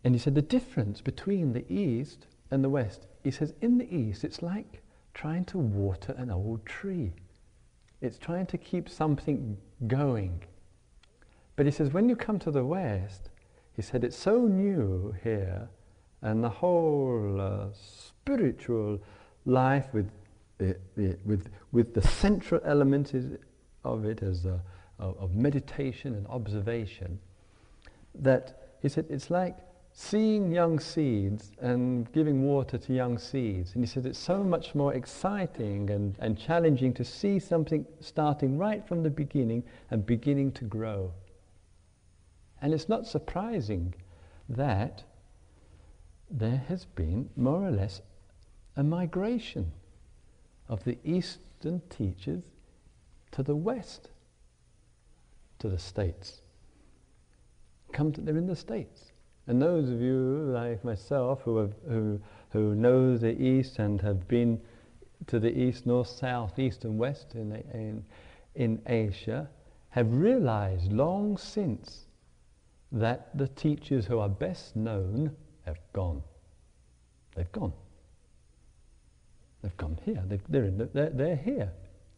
and 0.05 0.15
he 0.15 0.19
said 0.19 0.35
the 0.35 0.43
difference 0.43 1.01
between 1.01 1.53
the 1.53 1.71
East 1.73 2.27
and 2.51 2.65
the 2.65 2.71
West, 2.71 3.07
he 3.23 3.31
says, 3.31 3.55
in 3.61 3.79
the 3.79 3.95
East, 3.95 4.25
it's 4.25 4.43
like 4.43 4.83
trying 5.15 5.45
to 5.47 5.59
water 5.59 6.15
an 6.17 6.31
old 6.31 6.65
tree. 6.65 7.13
It's 8.01 8.19
trying 8.19 8.47
to 8.47 8.59
keep 8.59 8.89
something 8.89 9.57
going. 9.87 10.43
But 11.57 11.67
he 11.67 11.73
says, 11.73 11.93
when 11.93 12.09
you 12.09 12.17
come 12.17 12.39
to 12.41 12.51
the 12.51 12.65
West, 12.65 13.31
he 13.77 13.83
said, 13.83 14.05
it's 14.05 14.17
so 14.17 14.39
new 14.41 15.15
here, 15.23 15.69
and 16.23 16.43
the 16.43 16.49
whole 16.49 17.39
uh, 17.39 17.67
spiritual 17.75 18.99
life 19.45 19.87
with, 19.93 20.11
the, 20.57 20.77
the, 20.97 21.19
with, 21.27 21.51
with 21.73 21.93
the 21.93 22.01
central 22.01 22.61
element 22.65 23.13
of 23.85 24.07
it 24.07 24.23
as 24.23 24.47
a, 24.47 24.61
of, 24.99 25.19
of 25.19 25.35
meditation 25.35 26.15
and 26.15 26.27
observation, 26.29 27.19
that 28.15 28.79
he 28.81 28.89
said 28.89 29.05
it's 29.11 29.31
like 29.31 29.59
seeing 29.93 30.53
young 30.53 30.79
seeds 30.79 31.53
and 31.61 32.11
giving 32.13 32.43
water 32.43 32.79
to 32.79 32.93
young 32.93 33.19
seeds. 33.19 33.75
And 33.75 33.83
he 33.83 33.87
said 33.87 34.07
it's 34.07 34.19
so 34.19 34.43
much 34.43 34.75
more 34.75 34.95
exciting 34.95 35.91
and, 35.91 36.17
and 36.19 36.39
challenging 36.39 36.93
to 36.95 37.05
see 37.05 37.39
something 37.39 37.87
starting 38.01 38.59
right 38.59 38.87
from 38.87 39.03
the 39.03 39.11
beginning 39.11 39.65
and 39.91 40.05
beginning 40.05 40.53
to 40.53 40.65
grow. 40.65 41.13
And 42.61 42.73
it's 42.73 42.89
not 42.89 43.07
surprising 43.07 43.95
that 44.49 45.05
there 46.31 46.65
has 46.69 46.85
been 46.85 47.31
more 47.37 47.65
or 47.67 47.71
less 47.71 48.01
a 48.77 48.83
migration 48.83 49.73
of 50.69 50.85
the 50.85 50.99
Eastern 51.05 51.83
teachers 51.89 52.45
to 53.33 53.43
the 53.43 53.57
West, 53.57 54.11
to 55.59 55.69
the 55.69 55.79
States. 55.79 56.43
come 57.93 58.13
to, 58.13 58.21
they're 58.21 58.37
in 58.37 58.47
the 58.47 58.57
States. 58.57 59.13
And 59.47 59.63
those 59.63 59.89
of 59.91 60.01
you 60.01 60.51
like 60.53 60.85
myself 60.85 61.43
who, 61.43 61.59
have, 61.59 61.75
who, 61.89 62.21
who 62.51 62.75
know 62.75 63.17
the 63.17 63.41
East 63.41 63.79
and 63.79 64.01
have 64.01 64.27
been 64.27 64.61
to 65.29 65.39
the 65.39 65.57
East, 65.57 65.87
North, 65.87 66.09
South, 66.09 66.59
East 66.59 66.85
and 66.85 66.99
West 66.99 67.35
in, 67.35 67.53
in, 67.73 68.05
in 68.55 68.83
Asia 68.87 69.49
have 69.91 70.13
realized 70.15 70.93
long 70.93 71.37
since 71.37 72.06
that 72.93 73.37
the 73.37 73.49
teachers 73.49 74.07
who 74.07 74.19
are 74.19 74.29
best 74.29 74.77
known 74.77 75.35
have 75.65 75.79
gone. 75.93 76.23
They've 77.35 77.51
gone. 77.53 77.73
They've 79.63 79.77
come 79.77 79.97
here. 80.05 80.23
they 80.27 80.37
are 80.37 80.71
the, 80.71 80.89
they're, 80.93 81.11
they're 81.11 81.37
here. 81.37 81.73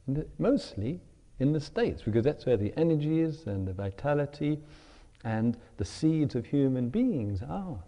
The, 0.06 0.26
mostly 0.38 1.00
in 1.38 1.52
the 1.52 1.60
States, 1.60 2.02
because 2.02 2.24
that's 2.24 2.46
where 2.46 2.56
the 2.56 2.72
energy 2.76 3.20
is 3.20 3.46
and 3.46 3.66
the 3.66 3.72
vitality 3.72 4.58
and 5.24 5.56
the 5.76 5.84
seeds 5.84 6.34
of 6.34 6.46
human 6.46 6.88
beings 6.88 7.42
are. 7.48 7.78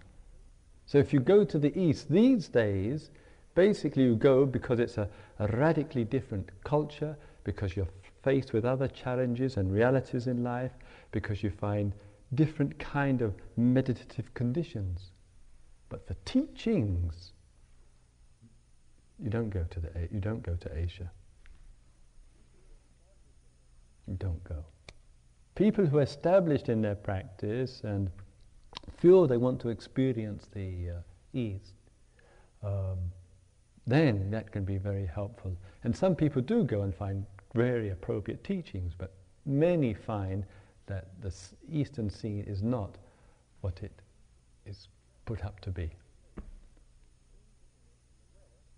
So 0.87 0.99
if 0.99 1.12
you 1.12 1.20
go 1.20 1.45
to 1.45 1.59
the 1.59 1.76
East 1.78 2.11
these 2.11 2.49
days, 2.49 3.11
basically 3.55 4.05
you 4.05 4.16
go 4.16 4.47
because 4.47 4.81
it's 4.81 4.99
a, 4.99 5.09
a 5.39 5.47
radically 5.49 6.05
different 6.05 6.51
culture, 6.64 7.16
because 7.45 7.76
you're 7.76 7.89
faced 8.22 8.53
with 8.53 8.64
other 8.64 8.89
challenges 8.89 9.57
and 9.57 9.72
realities 9.72 10.26
in 10.26 10.43
life, 10.43 10.72
because 11.12 11.43
you 11.43 11.51
find 11.51 11.93
different 12.35 12.78
kind 12.78 13.22
of 13.22 13.35
meditative 13.57 14.33
conditions. 14.35 15.11
But 15.89 16.07
for 16.07 16.14
teachings, 16.24 17.33
you 19.18 19.31
don't 19.31 19.51
go 19.51 19.64
to 19.70 19.81
the 19.81 20.09
you 20.11 20.20
don't 20.20 20.43
go 20.43 20.55
to 20.55 20.78
Asia. 20.78 21.11
You 24.07 24.14
don't 24.14 24.43
go. 24.45 24.64
People 25.55 25.87
who 25.87 25.99
are 25.99 26.03
established 26.03 26.68
in 26.68 26.81
their 26.81 26.95
practice 26.95 27.83
and 27.85 28.11
feel 28.97 29.26
they 29.26 29.37
want 29.37 29.61
to 29.61 29.68
experience 29.68 30.47
the 30.53 30.91
uh, 30.91 31.39
East, 31.39 31.74
um, 32.62 32.99
then 33.87 34.31
that 34.31 34.53
can 34.53 34.64
be 34.64 34.78
very 34.78 35.07
helpful. 35.07 35.57
And 35.85 35.95
some 35.95 36.14
people 36.14 36.43
do 36.43 36.64
go 36.64 36.83
and 36.83 36.95
find 36.95 37.26
very 37.55 37.91
appropriate 37.91 38.45
teachings, 38.45 38.95
but 38.97 39.14
many 39.45 39.95
find 39.95 40.45
that 40.91 41.07
the 41.20 41.32
Eastern 41.70 42.11
scene 42.11 42.45
is 42.47 42.62
not 42.62 42.99
what 43.61 43.82
it 43.82 43.93
is 44.66 44.88
put 45.24 45.45
up 45.45 45.61
to 45.61 45.70
be. 45.70 45.91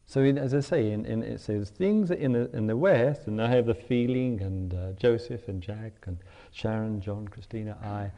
So, 0.06 0.20
in, 0.20 0.36
as 0.36 0.52
I 0.52 0.60
say, 0.60 0.90
in, 0.90 1.06
in, 1.06 1.22
it 1.22 1.40
says 1.40 1.70
things 1.70 2.10
in 2.10 2.32
the, 2.32 2.54
in 2.54 2.66
the 2.66 2.76
West, 2.76 3.28
and 3.28 3.40
I 3.40 3.48
have 3.48 3.64
the 3.64 3.74
feeling, 3.74 4.42
and 4.42 4.74
uh, 4.74 4.92
Joseph 4.92 5.48
and 5.48 5.62
Jack 5.62 5.92
and 6.06 6.18
Sharon, 6.50 7.00
John, 7.00 7.26
Christina, 7.28 7.78
I, 7.82 8.10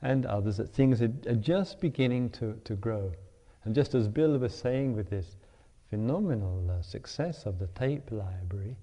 and 0.00 0.24
others, 0.24 0.56
that 0.56 0.70
things 0.70 1.02
are, 1.02 1.12
are, 1.28 1.34
just 1.34 1.78
beginning 1.78 2.30
to, 2.30 2.58
to 2.64 2.74
grow. 2.74 3.12
And 3.64 3.74
just 3.74 3.94
as 3.94 4.08
Bill 4.08 4.38
was 4.38 4.54
saying 4.54 4.96
with 4.96 5.10
this 5.10 5.36
phenomenal 5.90 6.70
uh, 6.70 6.80
success 6.80 7.44
of 7.44 7.58
the 7.58 7.66
tape 7.66 8.10
library, 8.10 8.78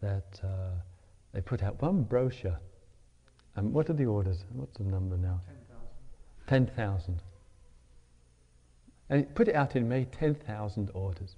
that 0.00 0.40
uh, 0.42 0.70
they 1.34 1.42
put 1.42 1.62
out 1.62 1.82
one 1.82 2.04
brochure 2.04 2.58
and 3.56 3.72
what 3.72 3.88
are 3.88 3.94
the 3.94 4.06
orders? 4.06 4.44
What's 4.52 4.76
the 4.78 4.84
number 4.84 5.16
now? 5.16 5.40
10,000. 6.48 6.66
10,000. 6.76 7.22
And 9.10 9.34
put 9.34 9.48
it 9.48 9.54
out 9.54 9.76
in 9.76 9.88
May, 9.88 10.06
10,000 10.06 10.90
orders. 10.94 11.36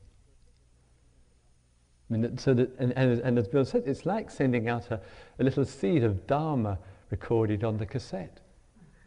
I 2.09 2.17
mean, 2.17 2.39
so 2.39 2.55
that, 2.55 2.71
and, 2.79 2.93
and, 2.97 3.21
and, 3.21 3.39
as 3.39 3.49
Bill 3.49 3.65
said, 3.65 3.83
it's 3.87 4.07
like 4.07 4.31
sending 4.31 4.69
out 4.69 4.91
a, 4.91 5.01
a 5.41 5.45
little 5.45 5.65
seed 5.65 6.05
of 6.05 6.27
Dharma 6.27 6.79
recorded 7.11 7.65
on 7.65 7.77
the 7.77 7.87
cassette. 7.87 8.41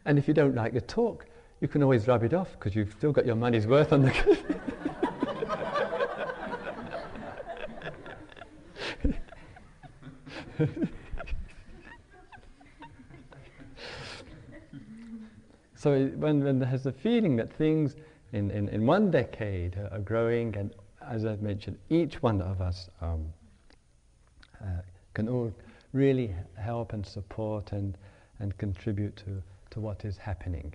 And 0.04 0.18
if 0.18 0.28
you 0.28 0.34
don't 0.34 0.54
like 0.54 0.74
the 0.74 0.82
talk, 0.82 1.26
you 1.60 1.68
can 1.68 1.82
always 1.82 2.06
rub 2.06 2.22
it 2.22 2.34
off 2.34 2.52
because 2.52 2.74
you've 2.76 2.92
still 2.92 3.12
got 3.12 3.24
your 3.26 3.36
money's 3.36 3.66
worth 3.66 3.92
on 3.92 4.02
the 4.02 4.10
cassette. 4.10 4.60
So 15.80 16.08
when, 16.08 16.44
when 16.44 16.58
there's 16.58 16.84
a 16.84 16.92
feeling 16.92 17.36
that 17.36 17.50
things 17.50 17.96
in, 18.34 18.50
in, 18.50 18.68
in 18.68 18.84
one 18.84 19.10
decade 19.10 19.78
are 19.90 20.00
growing, 20.00 20.54
and 20.54 20.74
as 21.08 21.24
I've 21.24 21.40
mentioned, 21.40 21.78
each 21.88 22.22
one 22.22 22.42
of 22.42 22.60
us 22.60 22.90
um, 23.00 23.32
uh, 24.60 24.82
can 25.14 25.26
all 25.26 25.50
really 25.94 26.34
help 26.58 26.92
and 26.92 27.06
support 27.06 27.72
and, 27.72 27.96
and 28.40 28.54
contribute 28.58 29.16
to, 29.24 29.42
to 29.70 29.80
what 29.80 30.04
is 30.04 30.18
happening. 30.18 30.74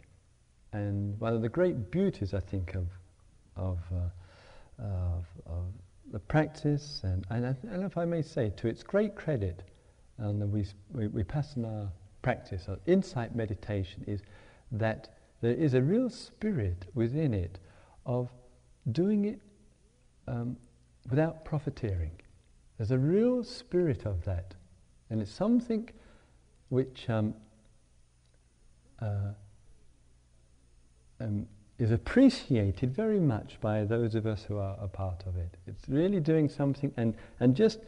And 0.74 1.20
one 1.20 1.34
of 1.34 1.44
the 1.44 1.50
great 1.50 1.92
beauties, 1.92 2.34
I 2.34 2.40
think, 2.40 2.74
of, 2.74 2.88
of, 3.56 3.78
uh, 3.94 4.84
of, 4.84 5.26
of 5.46 5.66
the 6.14 6.20
practice, 6.20 7.02
and, 7.04 7.28
and, 7.30 7.56
and 7.70 7.84
if 7.84 7.96
I 7.96 8.06
may 8.06 8.24
say, 8.24 8.52
to 8.58 8.68
its 8.68 8.82
great 8.82 9.14
credit, 9.14 9.62
and 10.18 10.52
we, 10.52 10.66
we, 10.92 11.10
we 11.10 11.24
pass 11.24 11.56
on 11.58 11.66
our 11.66 11.92
practice, 12.24 12.66
our 12.68 12.80
insight 12.88 13.36
meditation 13.36 14.04
is 14.08 14.22
that 14.72 15.16
there 15.42 15.54
is 15.54 15.74
a 15.74 15.82
real 15.82 16.10
spirit 16.10 16.86
within 16.94 17.34
it 17.34 17.60
of 18.06 18.30
doing 18.92 19.26
it 19.26 19.40
um, 20.28 20.58
without 21.10 21.46
profiteering. 21.46 22.12
There's 22.78 22.92
a 22.92 22.98
real 22.98 23.44
spirit 23.44 24.06
of 24.06 24.24
that. 24.26 24.56
And 25.10 25.22
it's 25.22 25.32
something 25.32 25.90
which 26.70 27.10
um, 27.10 27.34
uh, 29.02 29.34
um, 31.20 31.48
is 31.78 31.92
appreciated 31.92 32.94
very 32.94 33.20
much 33.20 33.60
by 33.62 33.84
those 33.84 34.16
of 34.16 34.26
us 34.26 34.44
who 34.44 34.58
are 34.58 34.78
a 34.82 34.88
part 34.88 35.24
of 35.26 35.36
it. 35.38 35.58
It's 35.68 35.88
really 35.88 36.20
doing 36.20 36.50
something 36.50 36.92
and, 36.98 37.14
and 37.40 37.56
just 37.56 37.80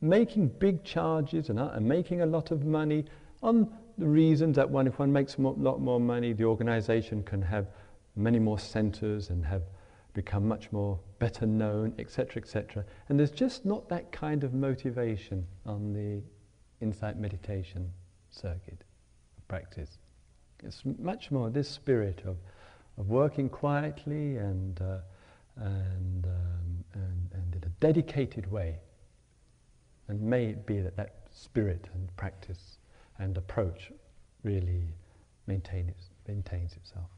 making 0.00 0.48
big 0.48 0.84
charges 0.84 1.50
and, 1.50 1.58
uh, 1.58 1.70
and 1.74 1.86
making 1.86 2.22
a 2.22 2.26
lot 2.26 2.50
of 2.50 2.64
money 2.64 3.04
on 3.42 3.70
the 3.98 4.06
reasons 4.06 4.56
that 4.56 4.68
one, 4.68 4.86
if 4.86 4.98
one 4.98 5.12
makes 5.12 5.36
a 5.36 5.40
lot 5.40 5.80
more 5.80 6.00
money, 6.00 6.32
the 6.32 6.44
organization 6.44 7.22
can 7.22 7.42
have 7.42 7.68
many 8.16 8.38
more 8.38 8.58
centers 8.58 9.30
and 9.30 9.44
have 9.44 9.62
become 10.14 10.46
much 10.46 10.70
more 10.70 10.98
better 11.18 11.46
known, 11.46 11.92
etc., 11.98 12.40
etc. 12.40 12.84
And 13.08 13.18
there's 13.18 13.32
just 13.32 13.64
not 13.64 13.88
that 13.88 14.12
kind 14.12 14.44
of 14.44 14.54
motivation 14.54 15.46
on 15.66 15.92
the 15.92 16.22
insight 16.80 17.18
meditation 17.18 17.90
circuit 18.30 18.84
practice. 19.48 19.98
It's 20.62 20.82
much 20.98 21.30
more 21.30 21.50
this 21.50 21.68
spirit 21.68 22.22
of, 22.26 22.36
of 22.96 23.08
working 23.08 23.48
quietly 23.48 24.36
and, 24.36 24.80
uh, 24.80 24.98
and, 25.56 26.26
um, 26.26 26.84
and, 26.94 27.28
and 27.32 27.54
in 27.54 27.62
a 27.64 27.72
dedicated 27.80 28.50
way. 28.50 28.78
And 30.08 30.20
may 30.20 30.46
it 30.46 30.66
be 30.66 30.80
that 30.80 30.96
that 30.96 31.14
spirit 31.32 31.86
and 31.94 32.14
practice 32.16 32.73
and 33.18 33.36
approach 33.36 33.90
really 34.42 34.94
maintain 35.46 35.94
maintains 36.26 36.72
itself. 36.74 37.10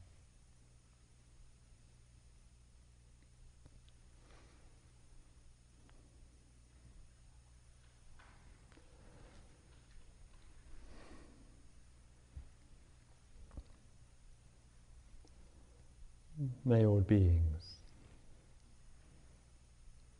May 16.64 16.84
all 16.84 17.00
beings 17.00 17.76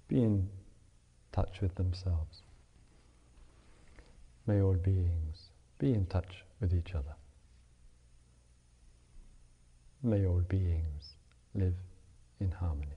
be 0.08 0.22
in 0.22 0.48
touch 1.32 1.60
with 1.60 1.74
themselves. 1.74 2.42
May 4.46 4.62
all 4.62 4.74
beings 4.74 5.45
be 5.78 5.92
in 5.92 6.06
touch 6.06 6.44
with 6.60 6.72
each 6.74 6.94
other. 6.94 7.14
May 10.02 10.26
all 10.26 10.40
beings 10.40 11.16
live 11.54 11.74
in 12.40 12.50
harmony. 12.50 12.96